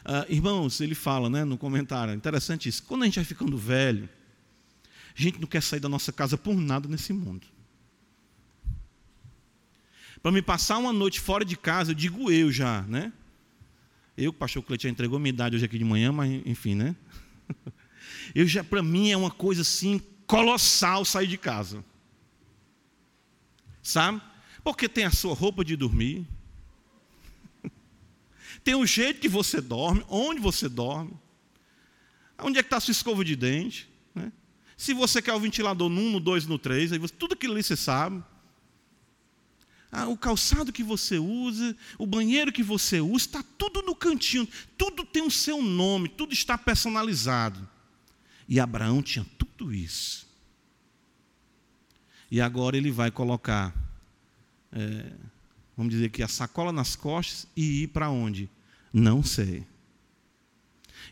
[0.04, 4.08] ah, Irmãos, ele fala né, no comentário, interessante isso, quando a gente vai ficando velho,
[5.16, 7.46] a gente não quer sair da nossa casa por nada nesse mundo.
[10.22, 13.12] Para me passar uma noite fora de casa, eu digo eu já, né?
[14.16, 16.94] Eu, o pastor Cleiton já entregou minha idade hoje aqui de manhã, mas enfim, né?
[18.34, 21.84] Eu já, para mim, é uma coisa assim colossal sair de casa.
[23.82, 24.20] Sabe?
[24.62, 26.26] Porque tem a sua roupa de dormir,
[28.64, 31.12] tem o jeito que você dorme, onde você dorme,
[32.38, 33.88] onde é que está a sua escova de dente.
[34.14, 34.32] Né?
[34.76, 37.54] Se você quer o ventilador no 1, no 2, no 3, aí você, tudo aquilo
[37.54, 38.22] ali você sabe.
[39.90, 44.48] Ah, o calçado que você usa, o banheiro que você usa, está tudo no cantinho,
[44.78, 47.68] tudo tem o seu nome, tudo está personalizado.
[48.48, 50.26] E Abraão tinha tudo isso.
[52.30, 53.74] E agora ele vai colocar,
[54.72, 55.12] é,
[55.76, 58.48] vamos dizer que a sacola nas costas e ir para onde?
[58.92, 59.64] Não sei.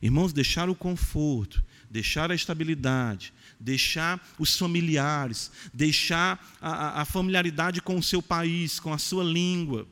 [0.03, 7.99] Irmãos, deixar o conforto, deixar a estabilidade, deixar os familiares, deixar a, a, familiaridade com
[7.99, 9.87] o seu país, com a sua língua.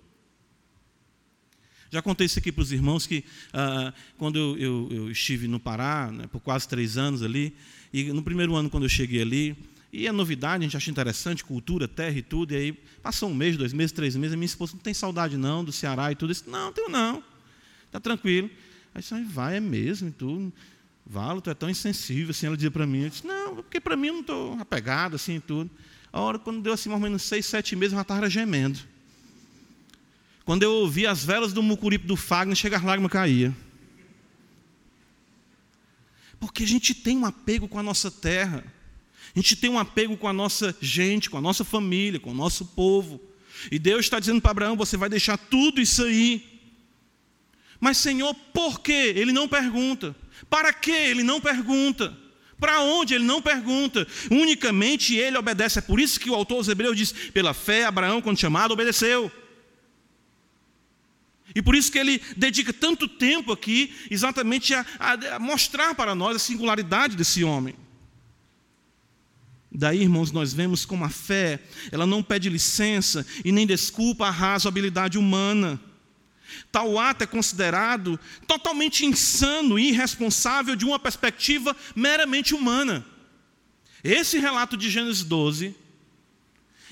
[1.90, 5.58] Já contei isso aqui para os irmãos que ah, quando eu, eu, eu, estive no
[5.58, 7.54] Pará, né, por quase três anos ali,
[7.92, 9.56] e no primeiro ano, quando eu cheguei ali,
[9.92, 12.52] e a novidade, a gente acha interessante, cultura, terra e tudo.
[12.52, 12.72] E aí
[13.02, 14.34] passou um mês, dois meses, três meses.
[14.34, 16.48] A minha esposa não tem saudade não do Ceará e tudo isso.
[16.48, 17.22] Não, tenho não.
[17.86, 18.50] Está tranquilo.
[18.94, 20.52] Aí disse, vai, é mesmo, e tu,
[21.06, 23.96] Valo, tu é tão insensível, assim, ela dizia para mim, eu disse, não, porque para
[23.96, 25.70] mim eu não estou apegado, assim, e tudo.
[26.12, 28.78] A hora, quando deu assim, mais ou menos seis, sete meses, eu estava gemendo.
[30.44, 33.54] Quando eu ouvi as velas do mucuripe do Fagner, chega as lágrimas caía.
[36.40, 38.64] Porque a gente tem um apego com a nossa terra.
[39.34, 42.34] A gente tem um apego com a nossa gente, com a nossa família, com o
[42.34, 43.20] nosso povo.
[43.70, 46.44] E Deus está dizendo para Abraão: você vai deixar tudo isso aí.
[47.80, 49.12] Mas, Senhor, por quê?
[49.14, 50.14] Ele não pergunta.
[50.50, 50.90] Para que?
[50.90, 52.16] Ele não pergunta.
[52.58, 53.14] Para onde?
[53.14, 54.06] Ele não pergunta.
[54.30, 55.78] Unicamente ele obedece.
[55.78, 59.30] É por isso que o autor aos Hebreus diz: pela fé, Abraão, quando chamado, obedeceu.
[61.54, 64.84] E por isso que ele dedica tanto tempo aqui, exatamente a,
[65.34, 67.74] a mostrar para nós a singularidade desse homem.
[69.70, 71.60] Daí, irmãos, nós vemos como a fé,
[71.92, 75.78] ela não pede licença e nem desculpa a razoabilidade humana.
[76.72, 83.04] Tal ato é considerado totalmente insano e irresponsável de uma perspectiva meramente humana.
[84.02, 85.74] Esse relato de Gênesis 12,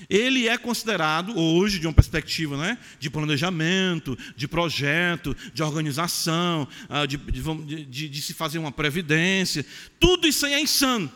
[0.07, 7.07] ele é considerado hoje de uma perspectiva né, de planejamento, de projeto, de organização, ah,
[7.07, 9.65] de, de, de, de se fazer uma previdência.
[9.99, 11.11] Tudo isso aí é insano.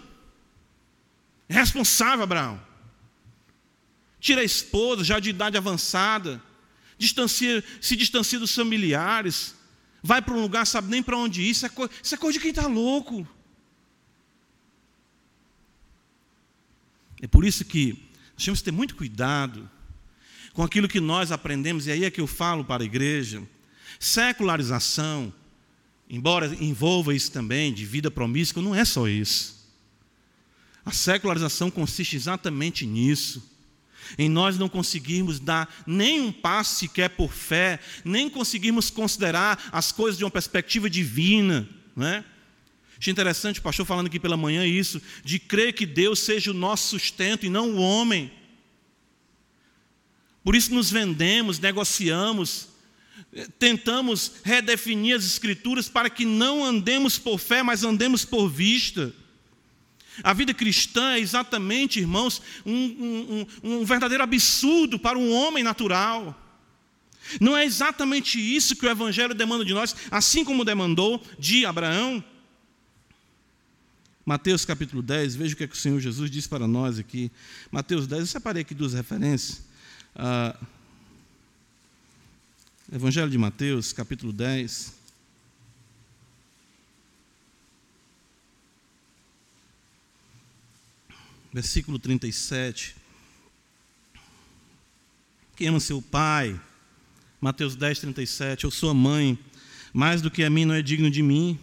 [1.51, 2.61] É responsável, Abraão.
[4.21, 6.41] Tira a esposa, já de idade avançada,
[6.97, 9.53] distancia, se distancia dos familiares,
[10.01, 11.49] vai para um lugar, sabe nem para onde ir.
[11.49, 13.27] Isso é, coisa, isso é coisa de quem está louco.
[17.21, 18.01] É por isso que
[18.33, 19.69] nós temos que ter muito cuidado
[20.53, 23.43] com aquilo que nós aprendemos, e aí é que eu falo para a igreja.
[23.99, 25.33] Secularização,
[26.09, 29.60] embora envolva isso também, de vida promíscua, não é só isso.
[30.85, 33.51] A secularização consiste exatamente nisso
[34.17, 39.91] em nós não conseguirmos dar nem um passo sequer por fé, nem conseguirmos considerar as
[39.91, 41.67] coisas de uma perspectiva divina.
[41.95, 42.23] Não é?
[42.99, 46.53] Achei interessante o pastor falando aqui pela manhã isso, de crer que Deus seja o
[46.53, 48.31] nosso sustento e não o homem.
[50.43, 52.67] Por isso nos vendemos, negociamos,
[53.57, 59.13] tentamos redefinir as escrituras para que não andemos por fé, mas andemos por vista.
[60.23, 66.37] A vida cristã é exatamente, irmãos, um, um, um, verdadeiro absurdo para um homem natural.
[67.39, 72.23] Não é exatamente isso que o Evangelho demanda de nós, assim como demandou de Abraão.
[74.25, 77.31] Mateus capítulo 10, veja o que, é que o Senhor Jesus diz para nós aqui.
[77.71, 79.63] Mateus 10, eu separei aqui duas referências.
[80.15, 80.55] Ah,
[82.91, 85.00] Evangelho de Mateus, capítulo 10.
[91.53, 92.95] Versículo 37.
[95.55, 96.59] Quem ama seu pai,
[97.39, 99.37] Mateus 10, 37, ou sua mãe,
[99.93, 101.59] mais do que a mim não é digno de mim.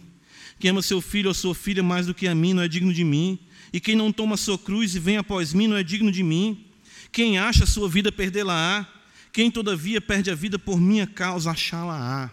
[0.59, 2.93] Quem ama seu filho ou sua filha mais do que a mim não é digno
[2.93, 3.39] de mim.
[3.73, 6.65] E quem não toma sua cruz e vem após mim não é digno de mim.
[7.11, 8.87] Quem acha sua vida, perdê-la-á.
[9.31, 12.29] Quem, todavia, perde a vida por minha causa, achá-la-á.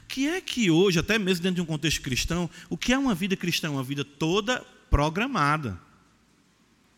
[0.00, 2.98] O que é que hoje, até mesmo dentro de um contexto cristão, o que é
[2.98, 3.70] uma vida cristã?
[3.70, 5.78] Uma vida toda programada.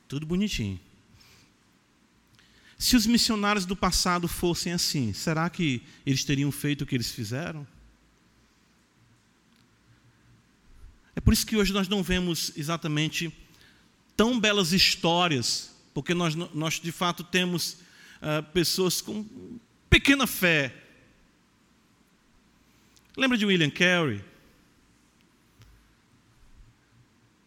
[0.08, 0.80] Tudo bonitinho.
[2.78, 7.10] Se os missionários do passado fossem assim, será que eles teriam feito o que eles
[7.10, 7.66] fizeram?
[11.16, 13.32] É por isso que hoje nós não vemos exatamente
[14.16, 17.78] tão belas histórias, porque nós, nós de fato temos
[18.20, 19.24] uh, pessoas com
[19.88, 20.74] pequena fé.
[23.16, 24.22] Lembra de William Carey?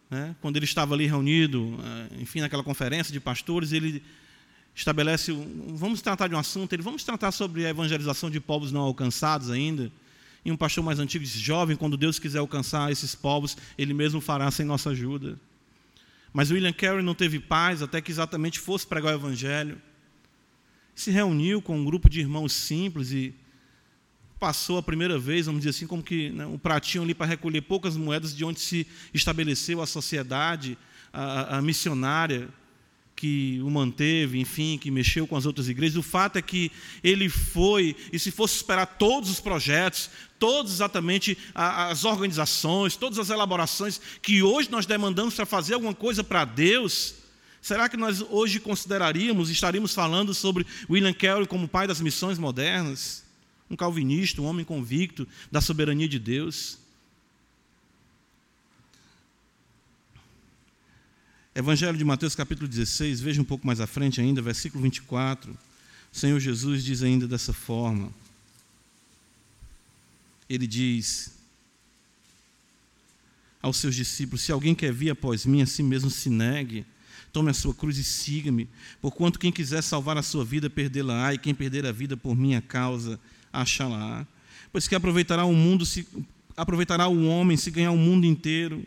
[0.09, 0.35] Né?
[0.41, 4.01] Quando ele estava ali reunido, eh, enfim, naquela conferência de pastores, ele
[4.73, 5.31] estabelece,
[5.69, 9.49] vamos tratar de um assunto, ele vamos tratar sobre a evangelização de povos não alcançados
[9.49, 9.91] ainda.
[10.45, 14.21] E um pastor mais antigo disse, jovem, quando Deus quiser alcançar esses povos, Ele mesmo
[14.21, 15.37] fará sem nossa ajuda.
[16.31, 19.81] Mas William Carey não teve paz até que exatamente fosse pregar o Evangelho.
[20.95, 23.33] Se reuniu com um grupo de irmãos simples e
[24.39, 27.61] passou a primeira vez, vamos dizer assim, como que né, um pratinho ali para recolher
[27.61, 30.77] poucas moedas de onde se estabeleceu a sociedade
[31.11, 32.49] a, a, missionária
[33.15, 35.97] que o manteve, enfim, que mexeu com as outras igrejas.
[35.97, 36.71] O fato é que
[37.03, 43.31] ele foi, e se fosse esperar todos os projetos, todas exatamente as organizações, todas as
[43.31, 47.15] elaborações que hoje nós demandamos para fazer alguma coisa para Deus,
[47.59, 53.26] será que nós hoje consideraríamos, estaríamos falando sobre William Carey como pai das missões modernas?
[53.69, 56.77] Um calvinista, um homem convicto da soberania de Deus.
[61.53, 65.51] Evangelho de Mateus, capítulo 16, veja um pouco mais à frente ainda, versículo 24.
[65.51, 68.11] O Senhor Jesus diz ainda dessa forma:
[70.49, 71.31] ele diz
[73.61, 76.85] aos seus discípulos: Se alguém quer vir após mim, a si mesmo se negue,
[77.33, 78.69] tome a sua cruz e siga-me.
[79.01, 82.61] Porquanto quem quiser salvar a sua vida, perdê-la-á, e quem perder a vida por minha
[82.61, 83.19] causa,
[83.51, 84.25] achá-la-á.
[84.71, 86.07] Pois que aproveitará o mundo, se,
[86.55, 88.85] aproveitará o homem se ganhar o mundo inteiro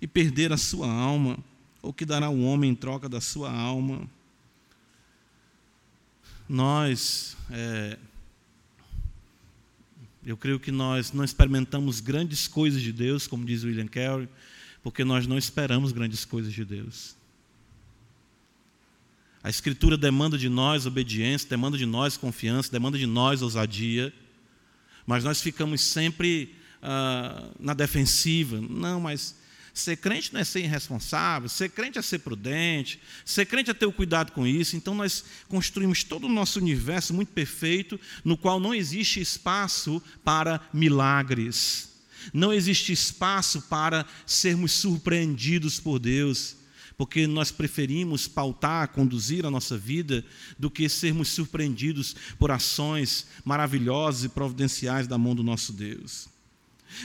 [0.00, 1.38] e perder a sua alma,
[1.80, 4.08] ou que dará o homem em troca da sua alma.
[6.48, 7.98] Nós, é,
[10.24, 14.28] eu creio que nós não experimentamos grandes coisas de Deus, como diz William Carey,
[14.82, 17.16] porque nós não esperamos grandes coisas de Deus.
[19.44, 24.12] A Escritura demanda de nós obediência, demanda de nós confiança, demanda de nós ousadia,
[25.06, 28.58] mas nós ficamos sempre ah, na defensiva.
[28.60, 29.36] Não, mas
[29.74, 33.86] Ser crente não é ser irresponsável, ser crente é ser prudente, ser crente é ter
[33.86, 34.76] o cuidado com isso.
[34.76, 40.60] Então nós construímos todo o nosso universo muito perfeito, no qual não existe espaço para
[40.72, 41.90] milagres.
[42.32, 46.54] Não existe espaço para sermos surpreendidos por Deus,
[46.96, 50.24] porque nós preferimos pautar, conduzir a nossa vida,
[50.58, 56.28] do que sermos surpreendidos por ações maravilhosas e providenciais da mão do nosso Deus.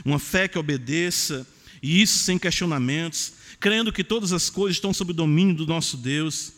[0.06, 1.48] Uma fé que obedeça
[1.82, 5.98] e isso sem questionamentos, crendo que todas as coisas estão sob o domínio do nosso
[5.98, 6.54] Deus,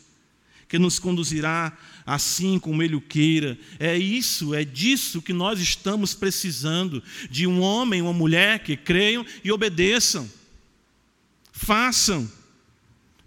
[0.68, 3.58] que nos conduzirá assim como Ele o queira.
[3.78, 9.24] É isso, é disso que nós estamos precisando: de um homem uma mulher que creiam
[9.44, 10.28] e obedeçam,
[11.52, 12.30] façam,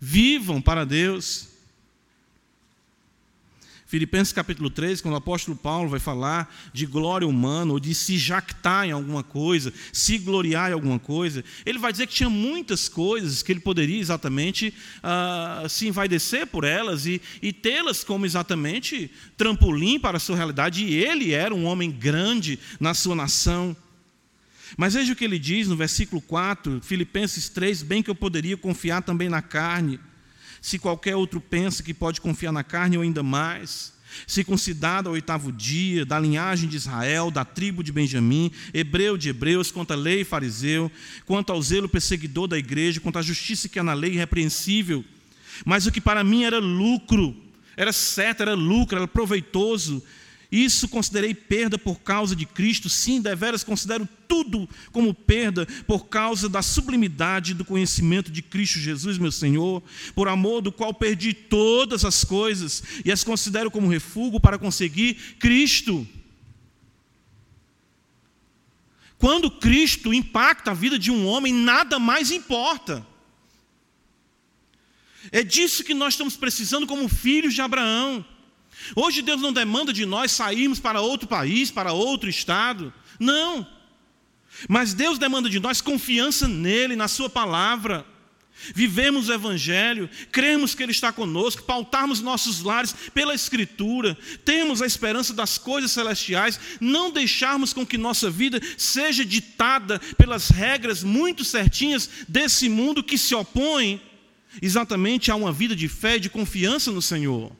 [0.06, 1.47] vivam para Deus.
[3.88, 8.16] Filipenses capítulo 3, quando o apóstolo Paulo vai falar de glória humana, ou de se
[8.16, 12.88] jactar em alguma coisa, se gloriar em alguma coisa, ele vai dizer que tinha muitas
[12.88, 19.10] coisas que ele poderia exatamente uh, se envaidecer por elas e, e tê-las como exatamente
[19.36, 23.76] trampolim para a sua realidade, e ele era um homem grande na sua nação.
[24.78, 28.57] Mas veja o que ele diz no versículo 4, Filipenses 3, bem que eu poderia
[28.57, 29.99] confiar também na carne
[30.66, 33.93] se qualquer outro pensa que pode confiar na carne ou ainda mais,
[34.26, 39.70] circuncidado ao oitavo dia, da linhagem de Israel, da tribo de Benjamim, hebreu de hebreus,
[39.70, 40.91] quanto à lei fariseu,
[41.24, 45.05] quanto ao zelo perseguidor da igreja, quanto à justiça que há na lei irrepreensível.
[45.63, 47.36] Mas o que para mim era lucro,
[47.78, 50.03] era certo, era lucro, era proveitoso,
[50.64, 56.47] isso considerei perda por causa de Cristo, sim, deveras considero tudo como perda por causa
[56.47, 59.84] da sublimidade do conhecimento de Cristo Jesus, meu Senhor,
[60.14, 65.16] por amor do qual perdi todas as coisas e as considero como refúgio para conseguir
[65.39, 66.08] Cristo.
[69.18, 73.06] Quando Cristo impacta a vida de um homem, nada mais importa.
[75.32, 78.26] É disso que nós estamos precisando como filhos de Abraão.
[78.95, 82.93] Hoje Deus não demanda de nós sairmos para outro país, para outro estado.
[83.19, 83.65] Não.
[84.67, 88.05] Mas Deus demanda de nós confiança nele, na Sua palavra.
[88.73, 94.86] Vivemos o Evangelho, cremos que Ele está conosco, pautarmos nossos lares pela Escritura, temos a
[94.86, 101.43] esperança das coisas celestiais, não deixarmos com que nossa vida seja ditada pelas regras muito
[101.43, 104.01] certinhas desse mundo que se opõe
[104.61, 107.51] exatamente a uma vida de fé e de confiança no Senhor.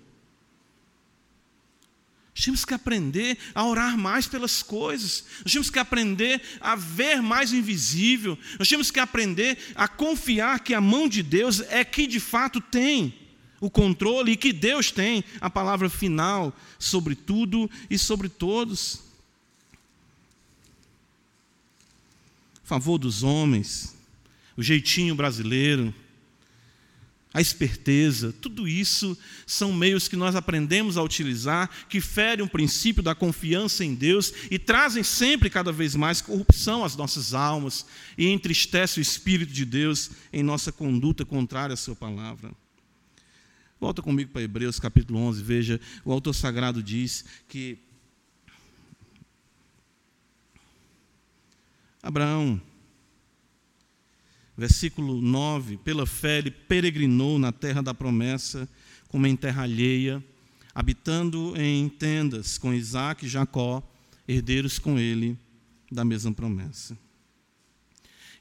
[2.47, 5.23] Nós que aprender a orar mais pelas coisas.
[5.45, 8.38] Nós que aprender a ver mais o invisível.
[8.59, 13.13] Nós que aprender a confiar que a mão de Deus é que de fato tem
[13.61, 19.05] o controle e que Deus tem a palavra final sobre tudo e sobre todos.
[22.65, 23.95] favor dos homens,
[24.57, 25.93] o jeitinho brasileiro,
[27.36, 33.03] a esperteza, tudo isso são meios que nós aprendemos a utilizar, que ferem o princípio
[33.03, 37.86] da confiança em Deus e trazem sempre cada vez mais corrupção às nossas almas
[38.17, 42.53] e entristece o Espírito de Deus em nossa conduta contrária à Sua palavra.
[43.81, 47.77] Volta comigo para Hebreus capítulo 11, veja, o autor sagrado diz que
[52.01, 52.61] Abraão
[54.58, 58.68] Versículo 9: Pela fé ele peregrinou na terra da promessa,
[59.10, 60.24] como em terra alheia,
[60.74, 63.84] habitando em tendas com Isaac e Jacó,
[64.28, 65.38] herdeiros com ele
[65.91, 66.97] da mesma promessa.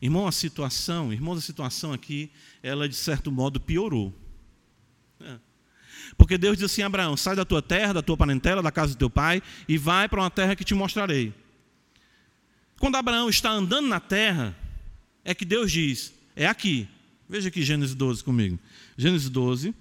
[0.01, 2.31] Irmão, a situação, irmãos, a situação aqui,
[2.63, 4.13] ela de certo modo piorou.
[5.21, 5.39] É.
[6.17, 8.99] Porque Deus diz assim: Abraão, sai da tua terra, da tua parentela, da casa do
[8.99, 11.33] teu pai, e vai para uma terra que te mostrarei.
[12.79, 14.55] Quando Abraão está andando na terra,
[15.25, 16.89] é que Deus diz: é aqui.
[17.29, 18.59] Veja aqui Gênesis 12 comigo.
[18.97, 19.75] Gênesis 12,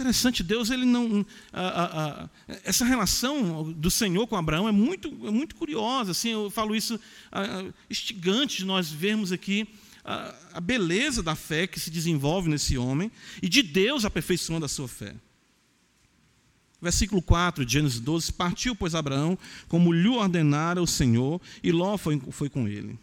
[0.00, 1.26] Interessante, Deus, ele não.
[1.52, 2.28] A, a, a,
[2.64, 6.12] essa relação do Senhor com Abraão é muito, é muito curiosa.
[6.12, 6.98] Assim, eu falo isso
[7.90, 9.68] instigante de nós vermos aqui
[10.02, 14.88] a, beleza da fé que se desenvolve nesse homem e de Deus aperfeiçoando a sua
[14.88, 15.14] fé.
[16.80, 19.38] Versículo 4 de Gênesis 12: Partiu, pois, Abraão,
[19.68, 22.98] como lhe ordenara o Senhor, e Ló foi, foi com ele.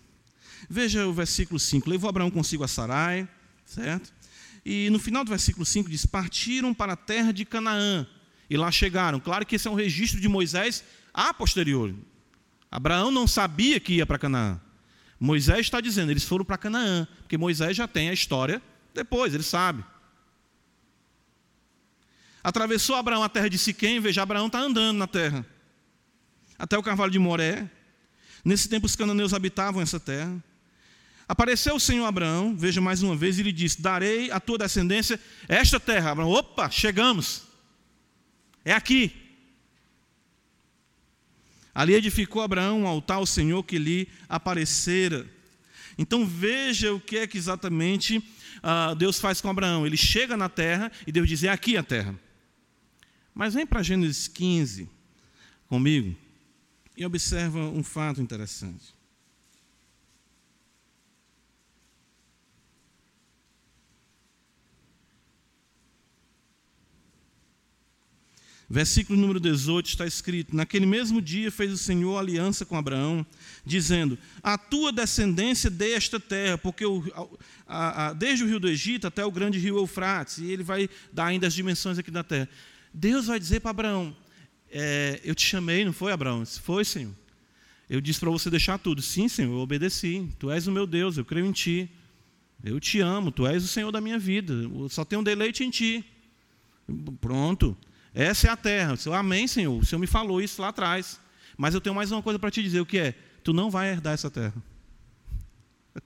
[0.70, 3.28] Veja o versículo 5: Levou Abraão consigo a Sarai,
[3.66, 4.14] certo?
[4.66, 8.05] E no final do versículo 5 diz: Partiram para a terra de Canaã,
[8.49, 9.20] e lá chegaram.
[9.20, 10.84] Claro que esse é um registro de Moisés
[11.14, 11.95] a posteriori.
[12.70, 14.60] Abraão não sabia que ia para Canaã.
[15.20, 18.62] Moisés está dizendo, eles foram para Canaã, porque Moisés já tem a história
[18.93, 19.84] depois, ele sabe.
[22.43, 25.45] Atravessou Abraão a terra de Siquém, veja, Abraão está andando na terra.
[26.58, 27.70] Até o carvalho de Moré.
[28.44, 30.42] Nesse tempo os cananeus habitavam essa terra.
[31.28, 35.20] Apareceu o Senhor Abraão, veja mais uma vez, e lhe disse: Darei à tua descendência
[35.48, 36.12] esta terra.
[36.12, 37.44] Abraão, opa, chegamos.
[38.64, 39.12] É aqui.
[41.76, 45.28] Ali edificou Abraão um altar ao Senhor que lhe aparecera.
[45.98, 49.86] Então veja o que é que exatamente uh, Deus faz com Abraão.
[49.86, 52.18] Ele chega na terra e Deus diz: É aqui a terra.
[53.34, 54.90] Mas vem para Gênesis 15
[55.68, 56.27] comigo
[56.98, 58.98] e observa um fato interessante.
[68.70, 73.26] Versículo número 18 está escrito: Naquele mesmo dia fez o Senhor aliança com Abraão,
[73.64, 77.02] dizendo: A tua descendência dê esta terra, porque o,
[77.66, 80.89] a, a, desde o rio do Egito até o grande rio Eufrates, e ele vai
[81.14, 82.50] dar ainda as dimensões aqui da terra.
[82.93, 84.14] Deus vai dizer para Abraão:
[84.72, 86.45] é, Eu te chamei, não foi, Abraão?
[86.45, 87.13] Foi, Senhor.
[87.89, 89.01] Eu disse para você deixar tudo.
[89.01, 90.30] Sim, Senhor, eu obedeci.
[90.38, 91.89] Tu és o meu Deus, eu creio em Ti.
[92.63, 94.53] Eu te amo, Tu és o Senhor da minha vida.
[94.53, 96.05] Eu só tenho deleite em Ti.
[97.22, 97.78] Pronto.
[98.13, 98.95] Essa é a terra.
[99.05, 99.78] Eu, Amém, Senhor.
[99.78, 101.20] O Senhor me falou isso lá atrás.
[101.55, 103.15] Mas eu tenho mais uma coisa para te dizer: o que é?
[103.43, 104.55] Tu não vai herdar essa terra.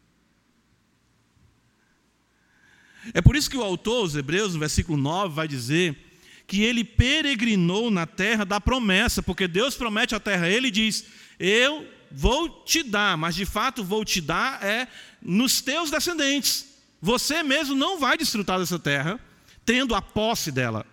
[3.16, 6.11] É por isso que o autor, os Hebreus, no versículo 9, vai dizer
[6.52, 10.50] que ele peregrinou na terra da promessa, porque Deus promete a terra.
[10.50, 11.06] Ele diz:
[11.40, 14.86] Eu vou te dar, mas de fato vou te dar é
[15.22, 16.68] nos teus descendentes.
[17.02, 19.18] Você mesmo não vai desfrutar dessa terra,
[19.66, 20.86] tendo a posse dela.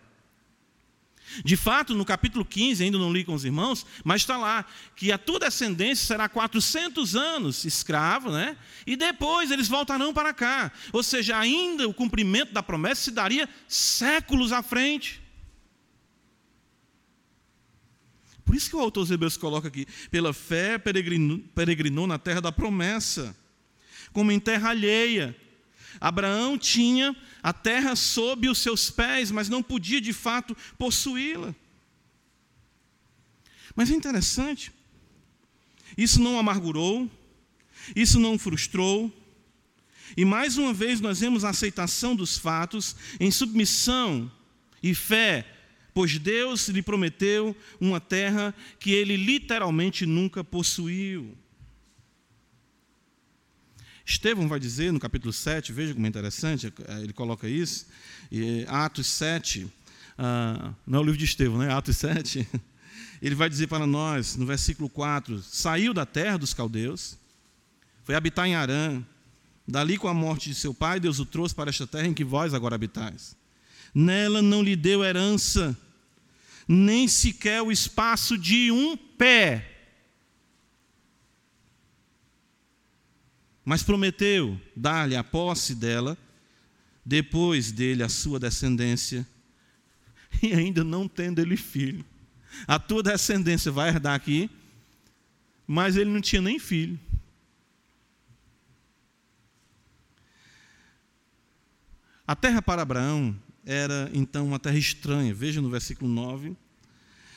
[1.45, 5.11] De fato, no capítulo 15, ainda não li com os irmãos, mas está lá, que
[5.11, 8.57] a tua descendência será 400 anos escravo, né?
[8.87, 10.71] E depois eles voltarão para cá.
[10.93, 15.27] Ou seja, ainda o cumprimento da promessa se daria séculos à frente.
[18.49, 22.51] Por isso que o autor Hebreus coloca aqui: pela fé peregrinou, peregrinou na terra da
[22.51, 23.37] promessa,
[24.11, 25.37] como em terra alheia
[26.01, 31.55] Abraão tinha a terra sob os seus pés, mas não podia de fato possuí-la.
[33.77, 34.73] Mas é interessante,
[35.95, 37.11] isso não amargurou,
[37.95, 39.13] isso não frustrou,
[40.17, 44.33] e mais uma vez nós vemos a aceitação dos fatos em submissão
[44.83, 45.58] e fé,
[45.99, 51.37] pois Deus lhe prometeu uma terra que ele literalmente nunca possuiu.
[54.07, 57.89] Estevão vai dizer no capítulo 7, veja como é interessante, eh, ele coloca isso,
[58.69, 59.67] Atos 7,
[60.17, 61.75] ah, não é o livro de Estevão, né?
[61.75, 62.47] Atos 7,
[63.21, 67.19] ele vai dizer para nós, no versículo 4, saiu da terra dos caldeus,
[68.05, 69.03] foi habitar em Arã,
[69.67, 72.23] dali com a morte de seu pai, Deus o trouxe para esta terra em que
[72.23, 73.37] vós agora habitais.
[73.93, 75.77] Nela não lhe deu herança,
[76.69, 79.79] nem sequer o espaço de um pé,
[83.65, 86.17] mas prometeu dar-lhe a posse dela,
[87.05, 89.27] depois dele a sua descendência,
[90.43, 92.05] e ainda não tendo ele filho.
[92.67, 94.51] A tua descendência vai herdar aqui,
[95.67, 96.99] mas ele não tinha nem filho.
[102.27, 103.39] A terra para Abraão
[103.69, 105.35] era então uma terra estranha.
[105.35, 106.57] Veja no versículo 9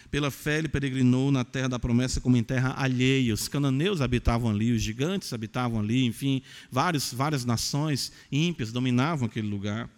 [0.09, 3.33] pela fé ele peregrinou na terra da promessa como em terra alheia.
[3.33, 9.47] Os cananeus habitavam ali, os gigantes habitavam ali, enfim, várias, várias nações ímpias dominavam aquele
[9.47, 9.89] lugar.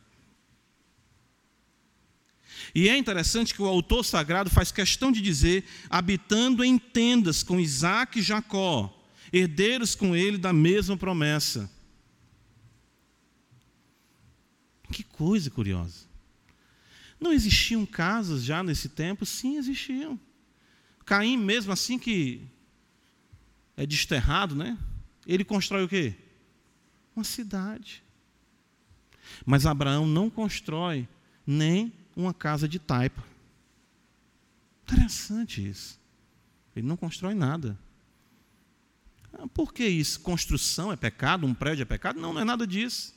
[2.76, 7.60] E é interessante que o autor sagrado faz questão de dizer, habitando em tendas com
[7.60, 8.96] Isaac e Jacó,
[9.32, 11.70] herdeiros com ele da mesma promessa.
[14.92, 16.13] Que coisa curiosa.
[17.24, 19.26] Não existiam casas já nesse tempo?
[19.26, 20.20] Sim, existiam.
[21.06, 22.46] Caim, mesmo assim que
[23.78, 24.78] é desterrado, né?
[25.26, 26.16] Ele constrói o quê?
[27.16, 28.04] Uma cidade.
[29.46, 31.08] Mas Abraão não constrói
[31.48, 33.24] nem uma casa de taipa.
[34.84, 35.98] Interessante isso.
[36.76, 37.80] Ele não constrói nada.
[39.32, 40.20] Ah, por que isso?
[40.20, 41.48] Construção é pecado?
[41.48, 42.20] Um prédio é pecado?
[42.20, 43.16] Não, não é nada disso.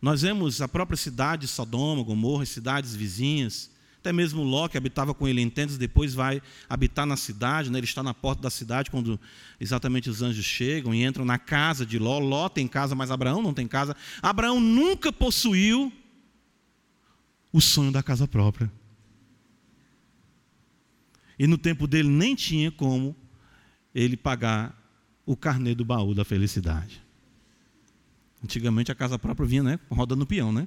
[0.00, 5.12] Nós vemos a própria cidade de Sodoma, Gomorra, cidades vizinhas, até mesmo Ló, que habitava
[5.12, 7.78] com ele em tendas, depois vai habitar na cidade, né?
[7.78, 9.20] ele está na porta da cidade quando
[9.60, 12.18] exatamente os anjos chegam e entram na casa de Ló.
[12.18, 13.94] Ló tem casa, mas Abraão não tem casa.
[14.22, 15.92] Abraão nunca possuiu
[17.52, 18.72] o sonho da casa própria.
[21.38, 23.14] E no tempo dele nem tinha como
[23.94, 24.78] ele pagar
[25.26, 27.02] o carnê do baú da felicidade.
[28.42, 30.66] Antigamente a casa própria vinha, né, rodando peão, né?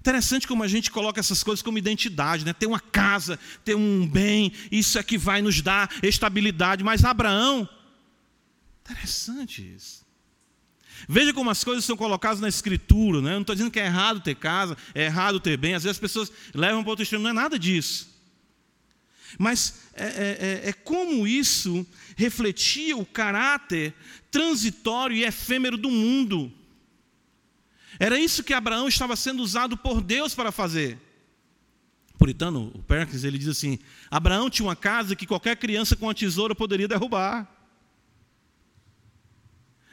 [0.00, 2.52] Interessante como a gente coloca essas coisas como identidade, né?
[2.52, 6.84] Ter uma casa, ter um bem, isso é que vai nos dar estabilidade.
[6.84, 7.68] Mas Abraão,
[8.84, 10.06] interessante isso.
[11.08, 13.30] Veja como as coisas são colocadas na escritura, né?
[13.30, 15.74] Eu não estou dizendo que é errado ter casa, é errado ter bem.
[15.74, 18.15] Às vezes as pessoas levam para outro extremo, não é nada disso.
[19.38, 23.94] Mas é, é, é, é como isso refletia o caráter
[24.30, 26.52] transitório e efêmero do mundo.
[27.98, 30.98] Era isso que Abraão estava sendo usado por Deus para fazer.
[32.14, 33.78] O puritano, o Perkins, ele diz assim:
[34.10, 37.50] Abraão tinha uma casa que qualquer criança com uma tesoura poderia derrubar.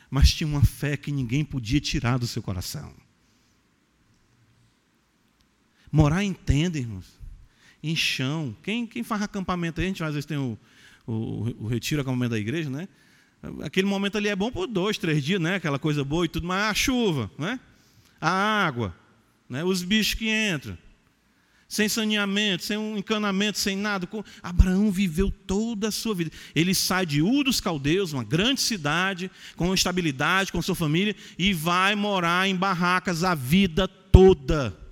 [0.10, 2.94] Mas tinha uma fé que ninguém podia tirar do seu coração.
[5.92, 7.20] Morar em tenda, irmãos,
[7.84, 8.56] em chão.
[8.64, 10.58] Quem, quem faz acampamento aí, a gente às vezes tem o,
[11.06, 12.88] o, o retiro, acampamento da igreja, né?
[13.62, 15.56] Aquele momento ali é bom por dois, três dias, né?
[15.56, 17.60] Aquela coisa boa e tudo, mas a chuva, né?
[18.24, 18.96] a água,
[19.50, 19.66] né?
[19.66, 20.78] os bichos que entram,
[21.68, 24.08] sem saneamento, sem um encanamento, sem nada.
[24.42, 26.32] Abraão viveu toda a sua vida.
[26.56, 31.52] Ele sai de Ur dos Caldeus, uma grande cidade, com estabilidade, com sua família, e
[31.52, 34.83] vai morar em barracas a vida toda.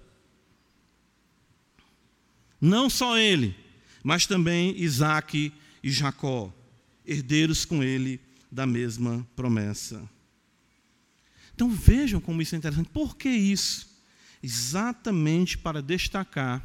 [2.61, 3.55] Não só ele,
[4.03, 5.51] mas também Isaac
[5.83, 6.53] e Jacó,
[7.03, 10.07] herdeiros com ele da mesma promessa.
[11.55, 12.89] Então vejam como isso é interessante.
[12.89, 13.89] Por que isso?
[14.43, 16.59] Exatamente para destacar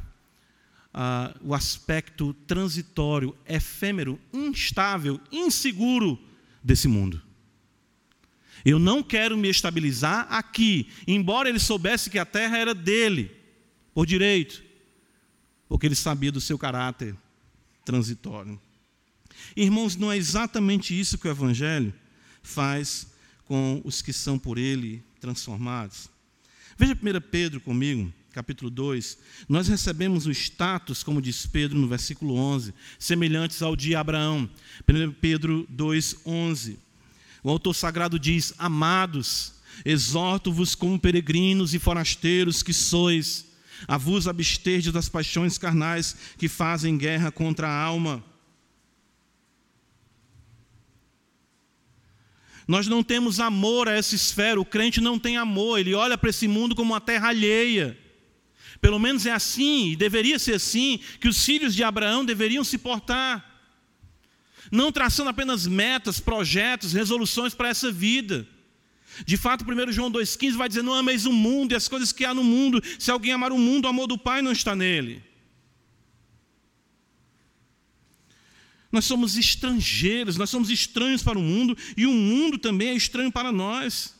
[0.93, 6.19] uh, o aspecto transitório, efêmero, instável, inseguro
[6.63, 7.21] desse mundo.
[8.65, 13.31] Eu não quero me estabilizar aqui, embora ele soubesse que a terra era dele,
[13.93, 14.63] por direito,
[15.67, 17.15] porque ele sabia do seu caráter
[17.83, 18.59] transitório.
[19.55, 21.93] Irmãos, não é exatamente isso que o Evangelho
[22.41, 23.07] faz
[23.45, 26.09] com os que são por ele transformados.
[26.77, 29.17] Veja 1 Pedro comigo, capítulo 2.
[29.49, 34.49] Nós recebemos o status, como diz Pedro no versículo 11, semelhantes ao de Abraão.
[34.87, 36.77] 1 Pedro 2, 11.
[37.43, 39.53] O autor sagrado diz: Amados,
[39.83, 43.46] exorto-vos como peregrinos e forasteiros que sois,
[43.87, 48.23] a vos absterdes das paixões carnais que fazem guerra contra a alma
[52.67, 56.29] Nós não temos amor a essa esfera, o crente não tem amor, ele olha para
[56.29, 57.97] esse mundo como uma terra alheia.
[58.81, 62.77] Pelo menos é assim, e deveria ser assim, que os filhos de Abraão deveriam se
[62.77, 63.43] portar.
[64.69, 68.45] Não traçando apenas metas, projetos, resoluções para essa vida.
[69.25, 72.25] De fato, 1 João 2,15 vai dizer: Não ameis o mundo e as coisas que
[72.25, 72.81] há no mundo.
[72.99, 75.23] Se alguém amar o mundo, o amor do Pai não está nele.
[78.91, 83.31] Nós somos estrangeiros, nós somos estranhos para o mundo e o mundo também é estranho
[83.31, 84.15] para nós.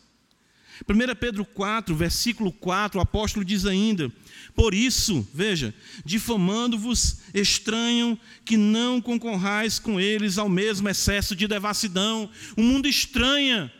[0.87, 4.11] 1 Pedro 4, versículo 4, o apóstolo diz ainda:
[4.53, 5.73] Por isso, veja,
[6.05, 12.29] difamando-vos, estranham que não concorrais com eles ao mesmo excesso de devassidão.
[12.55, 13.71] O mundo estranha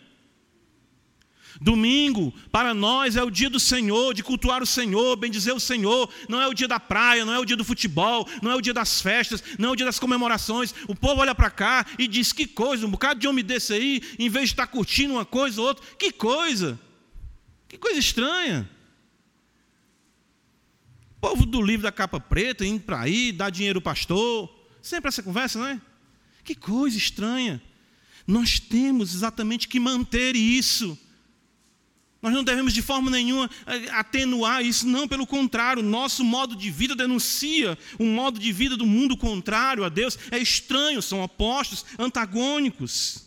[1.59, 6.09] Domingo, para nós, é o dia do Senhor, de cultuar o Senhor, bendizer o Senhor.
[6.29, 8.61] Não é o dia da praia, não é o dia do futebol, não é o
[8.61, 10.73] dia das festas, não é o dia das comemorações.
[10.87, 14.01] O povo olha para cá e diz: que coisa, um bocado de homem desse aí,
[14.19, 16.79] em vez de estar curtindo uma coisa ou outra, que coisa,
[17.67, 18.69] que coisa estranha.
[21.17, 24.53] O povo do livro da capa preta, indo para aí, dá dinheiro ao pastor.
[24.81, 25.81] Sempre essa conversa, não é?
[26.43, 27.61] Que coisa estranha.
[28.27, 30.97] Nós temos exatamente que manter isso.
[32.21, 36.71] Nós não devemos de forma nenhuma eh, atenuar isso, não, pelo contrário, nosso modo de
[36.71, 41.85] vida denuncia um modo de vida do mundo contrário a Deus, é estranho, são opostos,
[41.99, 43.26] antagônicos.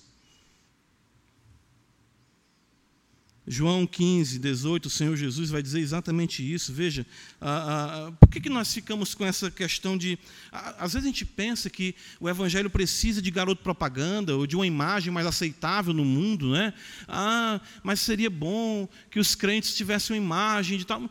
[3.53, 6.73] João 15, 18, o Senhor Jesus vai dizer exatamente isso.
[6.73, 7.05] Veja,
[7.41, 10.17] ah, ah, por que, que nós ficamos com essa questão de.
[10.53, 14.55] Ah, às vezes a gente pensa que o Evangelho precisa de garoto propaganda ou de
[14.55, 16.73] uma imagem mais aceitável no mundo, né?
[17.09, 21.11] Ah, mas seria bom que os crentes tivessem uma imagem de tal.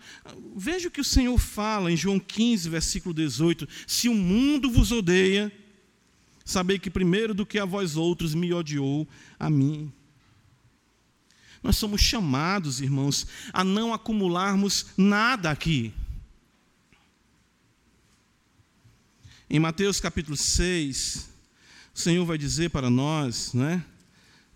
[0.55, 4.93] Veja o que o Senhor fala em João 15, versículo 18: Se o mundo vos
[4.93, 5.51] odeia,
[6.45, 9.05] sabei que primeiro do que a vós outros me odiou
[9.37, 9.91] a mim.
[11.61, 15.93] Nós somos chamados, irmãos, a não acumularmos nada aqui.
[19.49, 21.29] Em Mateus capítulo 6,
[21.93, 23.83] o Senhor vai dizer para nós, né?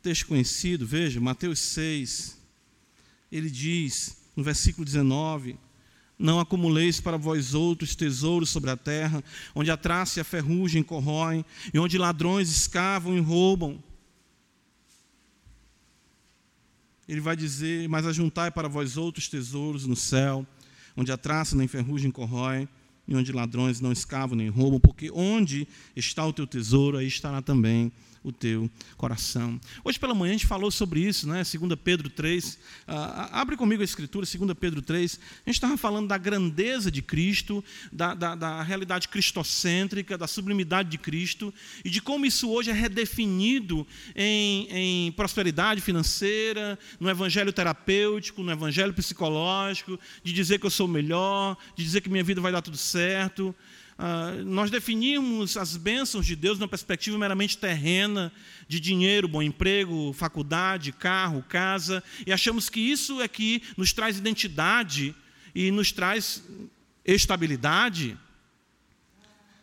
[0.01, 2.38] Texto conhecido, veja, Mateus 6,
[3.32, 5.58] ele diz, no versículo 19:
[6.18, 9.24] Não acumuleis para vós outros tesouros sobre a terra,
[9.56, 11.43] onde a traça e a ferrugem corroem,
[11.74, 13.84] e onde ladrões escavam e roubam
[17.08, 20.45] ele vai dizer: Mas ajuntai para vós outros tesouros no céu,
[20.95, 22.68] onde a traça nem ferrugem corrói,
[23.08, 27.41] e onde ladrões não escavam nem roubam, porque onde está o teu tesouro, aí estará
[27.41, 27.91] também
[28.24, 29.59] o teu coração.
[29.84, 31.43] Hoje pela manhã a gente falou sobre isso, né?
[31.43, 32.57] 2 Pedro 3.
[32.88, 35.19] Ah, abre comigo a escritura, 2 Pedro 3.
[35.45, 40.89] A gente estava falando da grandeza de Cristo, da, da, da realidade cristocêntrica, da sublimidade
[40.89, 41.53] de Cristo
[41.84, 48.51] e de como isso hoje é redefinido em, em prosperidade financeira, no evangelho terapêutico, no
[48.51, 52.61] evangelho psicológico, de dizer que eu sou melhor, de dizer que minha vida vai dar
[52.61, 53.53] tudo certo.
[53.98, 58.32] Ah, nós definimos as bênçãos de Deus numa perspectiva meramente terrena,
[58.68, 64.18] de dinheiro, bom emprego, faculdade, carro, casa, e achamos que isso é que nos traz
[64.18, 65.16] identidade
[65.54, 66.44] e nos traz
[67.06, 68.18] estabilidade.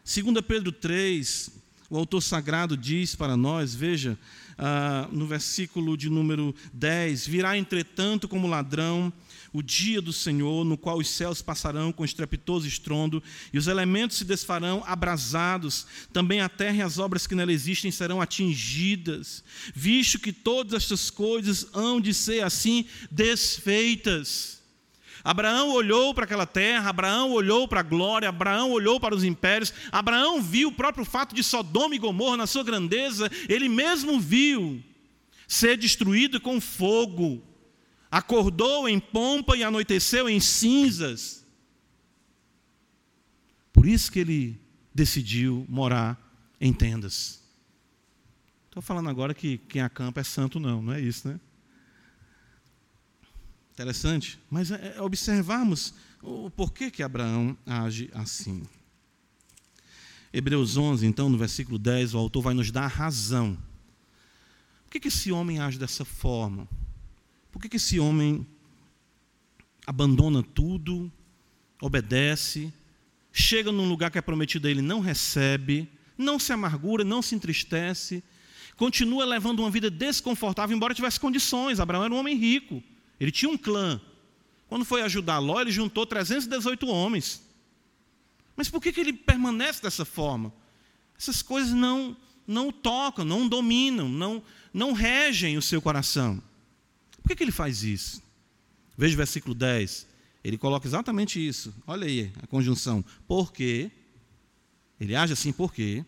[0.04, 1.50] 2 Pedro 3,
[1.88, 4.18] o autor sagrado diz para nós, veja,
[4.62, 9.12] ah, no versículo de número 10: Virá entretanto como ladrão
[9.52, 13.22] o dia do Senhor, no qual os céus passarão com estrepitoso estrondo,
[13.52, 17.90] e os elementos se desfarão abrasados, também a terra e as obras que nela existem
[17.90, 19.42] serão atingidas,
[19.74, 24.60] visto que todas estas coisas hão de ser assim desfeitas.
[25.22, 29.72] Abraão olhou para aquela terra, Abraão olhou para a glória, Abraão olhou para os impérios,
[29.92, 34.82] Abraão viu o próprio fato de Sodoma e Gomorra na sua grandeza, ele mesmo viu
[35.46, 37.42] ser destruído com fogo
[38.10, 41.46] acordou em pompa e anoiteceu em cinzas.
[43.72, 44.60] Por isso que ele
[44.94, 46.18] decidiu morar
[46.60, 47.40] em tendas.
[48.66, 51.40] Estou falando agora que quem acampa é santo, não, não é isso, né?
[53.72, 58.62] Interessante, mas é, é observarmos o porquê que Abraão age assim.
[60.32, 63.56] Hebreus 11, então, no versículo 10, o autor vai nos dar a razão.
[64.84, 66.68] Por que, que esse homem age dessa forma?
[67.50, 68.46] Por que, que esse homem
[69.86, 71.10] abandona tudo,
[71.80, 72.72] obedece,
[73.32, 77.34] chega num lugar que é prometido a ele, não recebe, não se amargura, não se
[77.34, 78.22] entristece,
[78.76, 81.80] continua levando uma vida desconfortável, embora tivesse condições.
[81.80, 82.82] Abraão era um homem rico,
[83.18, 84.00] ele tinha um clã.
[84.68, 87.42] Quando foi ajudar Ló, ele juntou 318 homens.
[88.54, 90.52] Mas por que, que ele permanece dessa forma?
[91.18, 94.42] Essas coisas não, não tocam, não dominam, não,
[94.72, 96.40] não regem o seu coração.
[97.22, 98.22] Por que, que ele faz isso?
[98.96, 100.06] Veja o versículo 10.
[100.42, 101.74] Ele coloca exatamente isso.
[101.86, 103.04] Olha aí a conjunção.
[103.26, 103.90] Porque,
[104.98, 106.04] ele age assim porque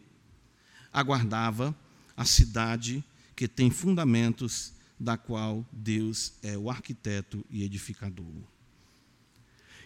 [0.92, 1.74] aguardava
[2.16, 3.02] a cidade
[3.34, 8.24] que tem fundamentos, da qual Deus é o arquiteto e edificador.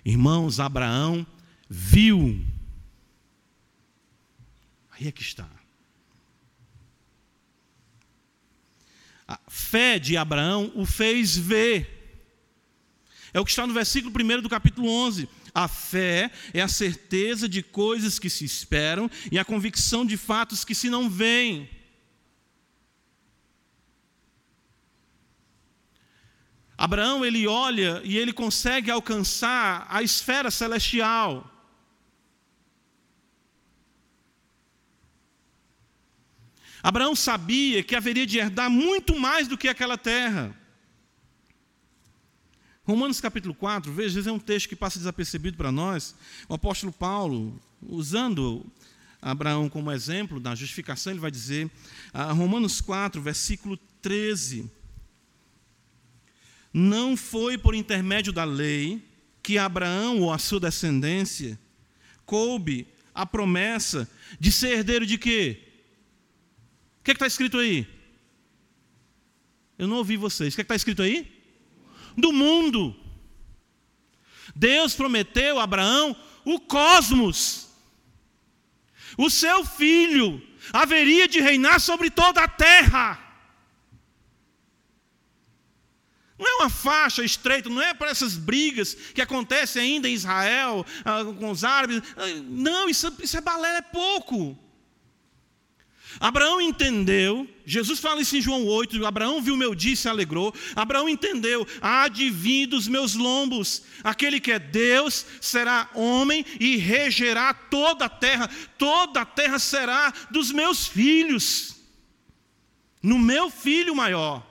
[0.04, 1.26] Irmãos, Abraão
[1.68, 2.44] viu.
[4.90, 5.48] Aí é que está.
[9.26, 11.96] A fé de Abraão o fez ver.
[13.32, 15.28] É o que está no versículo 1 do capítulo 11.
[15.54, 20.64] A fé é a certeza de coisas que se esperam e a convicção de fatos
[20.64, 21.68] que se não veem.
[26.78, 31.55] Abraão ele olha e ele consegue alcançar a esfera celestial.
[36.86, 40.56] Abraão sabia que haveria de herdar muito mais do que aquela terra.
[42.84, 46.14] Romanos capítulo 4, veja, é um texto que passa desapercebido para nós.
[46.48, 48.64] O apóstolo Paulo, usando
[49.20, 51.68] Abraão como exemplo da justificação, ele vai dizer,
[52.14, 54.70] ah, Romanos 4, versículo 13:
[56.72, 59.02] Não foi por intermédio da lei
[59.42, 61.58] que Abraão ou a sua descendência
[62.24, 64.08] coube a promessa
[64.38, 65.65] de ser herdeiro de quê?
[67.06, 67.86] Que está escrito aí?
[69.78, 70.52] Eu não ouvi vocês.
[70.52, 71.36] O que está escrito aí?
[72.16, 72.96] do mundo.
[74.54, 77.68] Deus prometeu a Abraão o cosmos.
[79.18, 80.42] O seu filho
[80.72, 83.22] haveria de reinar sobre toda a terra.
[86.38, 90.84] Não é uma faixa estreita, não é para essas brigas que acontecem ainda em Israel
[91.02, 92.02] ah, com os árabes.
[92.14, 94.58] Ah, não, isso, isso é balé, é pouco.
[96.18, 100.54] Abraão entendeu, Jesus fala isso em João 8, Abraão viu meu dia e se alegrou.
[100.74, 106.76] Abraão entendeu, há de vir dos meus lombos, aquele que é Deus será homem e
[106.76, 108.48] regerá toda a terra,
[108.78, 111.76] toda a terra será dos meus filhos,
[113.02, 114.46] no meu filho maior,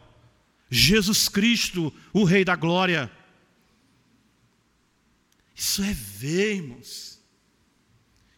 [0.70, 3.12] Jesus Cristo, o Rei da Glória.
[5.56, 7.24] Isso é ver, irmãos,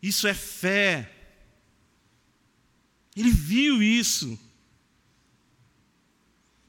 [0.02, 1.17] isso é fé.
[3.18, 4.40] Ele viu isso.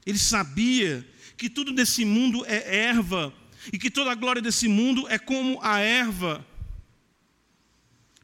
[0.03, 3.31] Ele sabia que tudo desse mundo é erva
[3.71, 6.43] e que toda a glória desse mundo é como a erva.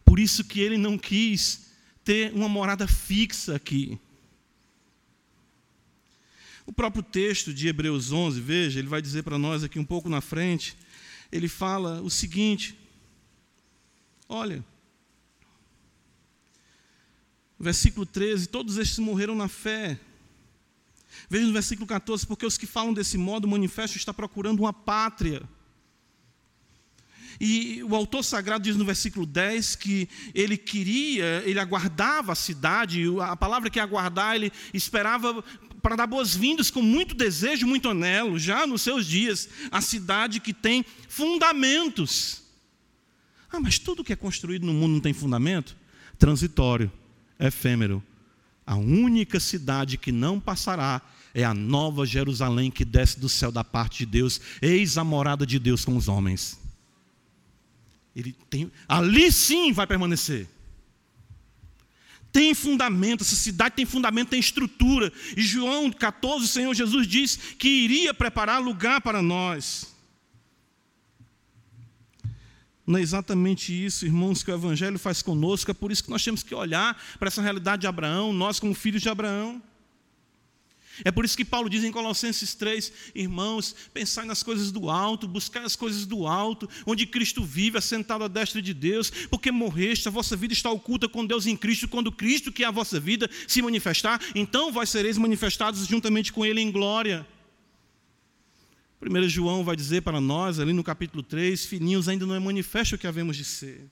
[0.04, 1.68] Por isso que ele não quis
[2.04, 4.00] ter uma morada fixa aqui.
[6.66, 10.10] O próprio texto de Hebreus 11, veja, ele vai dizer para nós aqui um pouco
[10.10, 10.76] na frente,
[11.32, 12.76] ele fala o seguinte:
[14.28, 14.66] Olha,
[17.66, 20.00] Versículo 13: Todos estes morreram na fé.
[21.28, 24.72] Veja no versículo 14: Porque os que falam desse modo, o manifesto está procurando uma
[24.72, 25.42] pátria.
[27.42, 33.04] E o autor sagrado diz no versículo 10 que ele queria, ele aguardava a cidade,
[33.20, 35.44] a palavra que é aguardar, ele esperava
[35.82, 40.54] para dar boas-vindas com muito desejo, muito anelo, já nos seus dias, a cidade que
[40.54, 42.44] tem fundamentos.
[43.52, 45.76] Ah, mas tudo que é construído no mundo não tem fundamento?
[46.20, 46.92] Transitório
[47.40, 48.04] efêmero.
[48.66, 51.02] A única cidade que não passará
[51.34, 55.46] é a nova Jerusalém que desce do céu da parte de Deus, eis a morada
[55.46, 56.60] de Deus com os homens.
[58.16, 60.48] Ele tem, ali sim vai permanecer.
[62.32, 65.12] Tem fundamento, essa cidade tem fundamento, tem estrutura.
[65.38, 69.95] E João 14, o Senhor Jesus diz que iria preparar lugar para nós.
[72.86, 76.24] Não é exatamente isso, irmãos, que o Evangelho faz conosco, é por isso que nós
[76.24, 79.62] temos que olhar para essa realidade de Abraão, nós como filhos de Abraão.
[81.04, 85.28] É por isso que Paulo diz em Colossenses 3, irmãos, pensai nas coisas do alto,
[85.28, 90.08] buscai as coisas do alto, onde Cristo vive, assentado à destra de Deus, porque morreste,
[90.08, 93.00] a vossa vida está oculta com Deus em Cristo, quando Cristo, que é a vossa
[93.00, 97.26] vida, se manifestar, então vós sereis manifestados juntamente com Ele em glória.
[99.08, 102.96] 1 João vai dizer para nós, ali no capítulo 3, filhinhos, ainda não é manifesto
[102.96, 103.90] o que havemos de ser.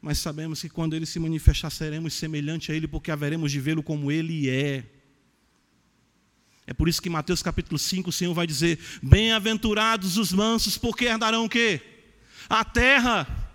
[0.00, 3.82] Mas sabemos que quando ele se manifestar, seremos semelhante a ele, porque haveremos de vê-lo
[3.82, 4.84] como ele é.
[6.66, 10.78] É por isso que em Mateus capítulo 5 o Senhor vai dizer: Bem-aventurados os mansos,
[10.78, 11.80] porque herdarão o quê?
[12.48, 13.51] A terra.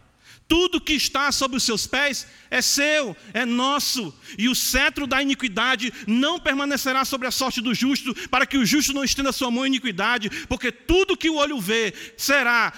[0.47, 5.21] Tudo que está sobre os seus pés é seu, é nosso, e o cetro da
[5.21, 9.51] iniquidade não permanecerá sobre a sorte do justo, para que o justo não estenda sua
[9.51, 12.71] mão em iniquidade, porque tudo que o olho vê será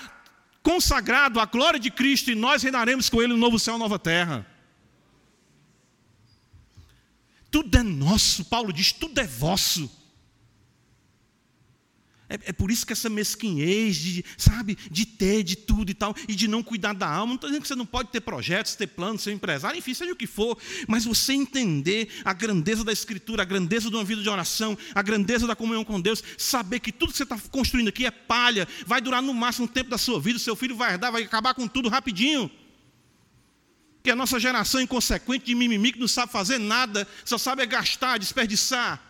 [0.63, 4.47] consagrado à glória de Cristo, e nós reinaremos com Ele no novo céu nova terra.
[7.51, 9.98] Tudo é nosso, Paulo diz, tudo é vosso.
[12.29, 16.15] É, é, por isso que essa mesquinhez, de, sabe, de ter de tudo e tal,
[16.27, 17.29] e de não cuidar da alma.
[17.29, 20.13] Não estou dizendo que você não pode ter projetos, ter planos, ser empresário, enfim, seja
[20.13, 20.55] o que for,
[20.87, 25.01] mas você entender a grandeza da Escritura, a grandeza de uma vida de oração, a
[25.01, 28.67] grandeza da comunhão com Deus, saber que tudo que você está construindo aqui é palha,
[28.85, 31.23] vai durar no máximo o tempo da sua vida, o seu filho vai herdar, vai
[31.23, 32.51] acabar com tudo rapidinho.
[34.03, 37.65] Que a nossa geração inconsequente de mimimi que não sabe fazer nada, só sabe é
[37.65, 39.08] gastar, desperdiçar.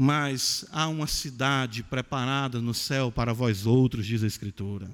[0.00, 4.88] Mas há uma cidade preparada no céu para vós outros, diz a Escritura.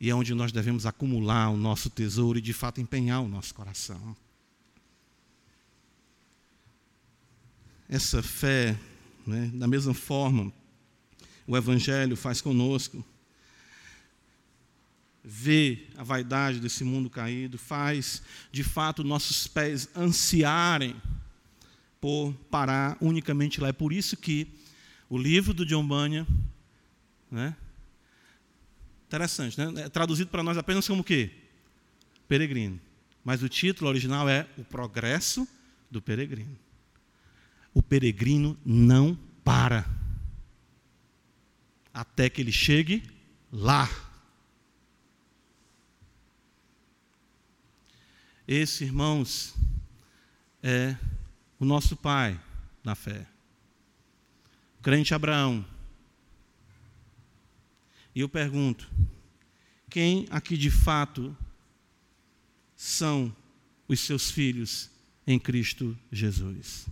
[0.00, 3.54] E é onde nós devemos acumular o nosso tesouro e de fato empenhar o nosso
[3.54, 4.16] coração.
[7.88, 8.76] Essa fé,
[9.24, 10.52] né, da mesma forma,
[11.46, 13.04] o Evangelho faz conosco.
[15.22, 21.00] Vê a vaidade desse mundo caído, faz de fato nossos pés ansiarem
[22.00, 23.68] por parar unicamente lá.
[23.68, 24.48] É por isso que
[25.08, 26.26] o livro do John Bunyan,
[27.30, 27.56] né?
[29.06, 29.82] Interessante, né?
[29.82, 31.30] É traduzido para nós apenas como quê?
[32.28, 32.80] Peregrino.
[33.24, 35.46] Mas o título original é O Progresso
[35.90, 36.56] do Peregrino.
[37.74, 39.84] O peregrino não para
[41.92, 43.02] até que ele chegue
[43.52, 43.88] lá.
[48.46, 49.54] Esse, irmãos,
[50.62, 50.96] é
[51.60, 52.40] o nosso Pai
[52.82, 53.26] na fé.
[54.82, 55.64] crente Abraão.
[58.14, 58.90] E eu pergunto:
[59.90, 61.36] quem aqui de fato
[62.74, 63.34] são
[63.86, 64.90] os seus filhos
[65.26, 66.86] em Cristo Jesus?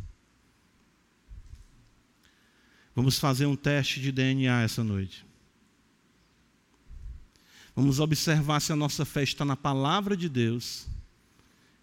[2.95, 5.25] Vamos fazer um teste de DNA essa noite.
[7.75, 10.89] Vamos observar se a nossa fé está na palavra de Deus,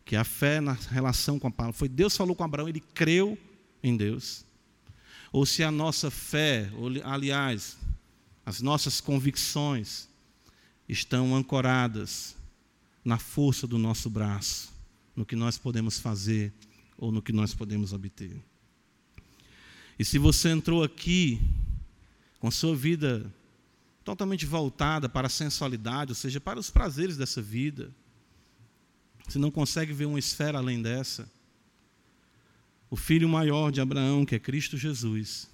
[0.06, 1.78] que a fé na relação com a palavra.
[1.78, 3.38] Foi Deus falou com Abraão, ele creu
[3.84, 4.46] em Deus.
[5.32, 6.70] Ou se a nossa fé,
[7.04, 7.76] aliás,
[8.46, 10.08] as nossas convicções
[10.88, 12.36] estão ancoradas
[13.04, 14.72] na força do nosso braço,
[15.16, 16.54] no que nós podemos fazer
[16.98, 18.40] ou no que nós podemos obter.
[19.98, 21.42] E se você entrou aqui
[22.40, 23.34] com sua vida
[24.04, 27.92] totalmente voltada para a sensualidade, ou seja, para os prazeres dessa vida,
[29.28, 31.30] você não consegue ver uma esfera além dessa,
[32.90, 35.50] o filho maior de Abraão, que é Cristo Jesus,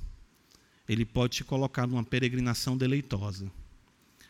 [0.88, 3.50] ele pode te colocar numa peregrinação deleitosa,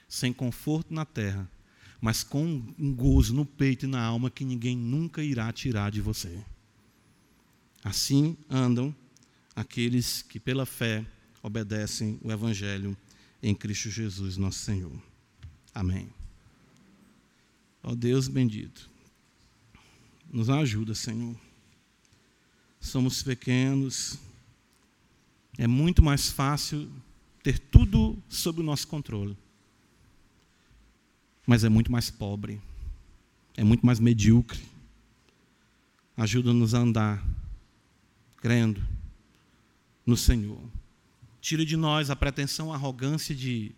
[0.08, 1.50] sem conforto na terra,
[2.00, 6.02] mas com um gozo no peito e na alma que ninguém nunca irá tirar de
[6.02, 6.44] você.
[7.84, 8.96] Assim andam
[9.56, 11.06] aqueles que pela fé
[11.42, 12.96] obedecem o Evangelho
[13.42, 14.94] em Cristo Jesus, nosso Senhor.
[15.74, 16.10] Amém.
[17.82, 18.91] Ó Deus bendito,
[20.32, 21.36] nos ajuda, Senhor.
[22.80, 24.18] Somos pequenos,
[25.58, 26.90] é muito mais fácil
[27.44, 29.38] ter tudo sob o nosso controle,
[31.46, 32.62] mas é muito mais pobre,
[33.56, 34.60] é muito mais medíocre.
[36.18, 37.26] Ajuda-nos a andar
[38.38, 38.82] crendo
[40.06, 40.60] no Senhor.
[41.40, 43.72] Tira de nós a pretensão, a arrogância de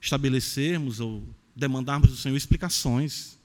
[0.00, 1.22] estabelecermos ou
[1.54, 3.38] demandarmos do Senhor explicações,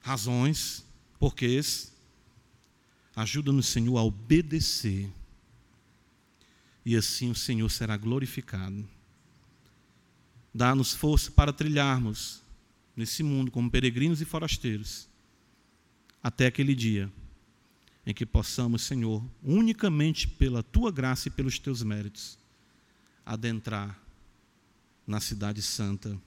[0.00, 0.84] razões,
[1.22, 1.92] porquês.
[3.14, 5.08] Ajuda-nos, Senhor, a obedecer.
[6.84, 8.84] E assim o Senhor será glorificado.
[10.52, 12.42] Dá-nos força para trilharmos
[12.96, 15.08] nesse mundo como peregrinos e forasteiros,
[16.20, 17.10] até aquele dia
[18.04, 22.36] em que possamos, Senhor, unicamente pela tua graça e pelos teus méritos,
[23.24, 23.96] adentrar
[25.06, 26.20] na cidade santa,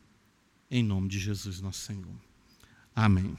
[0.71, 2.15] em nome de Jesus, nosso Senhor.
[2.95, 3.37] Amém.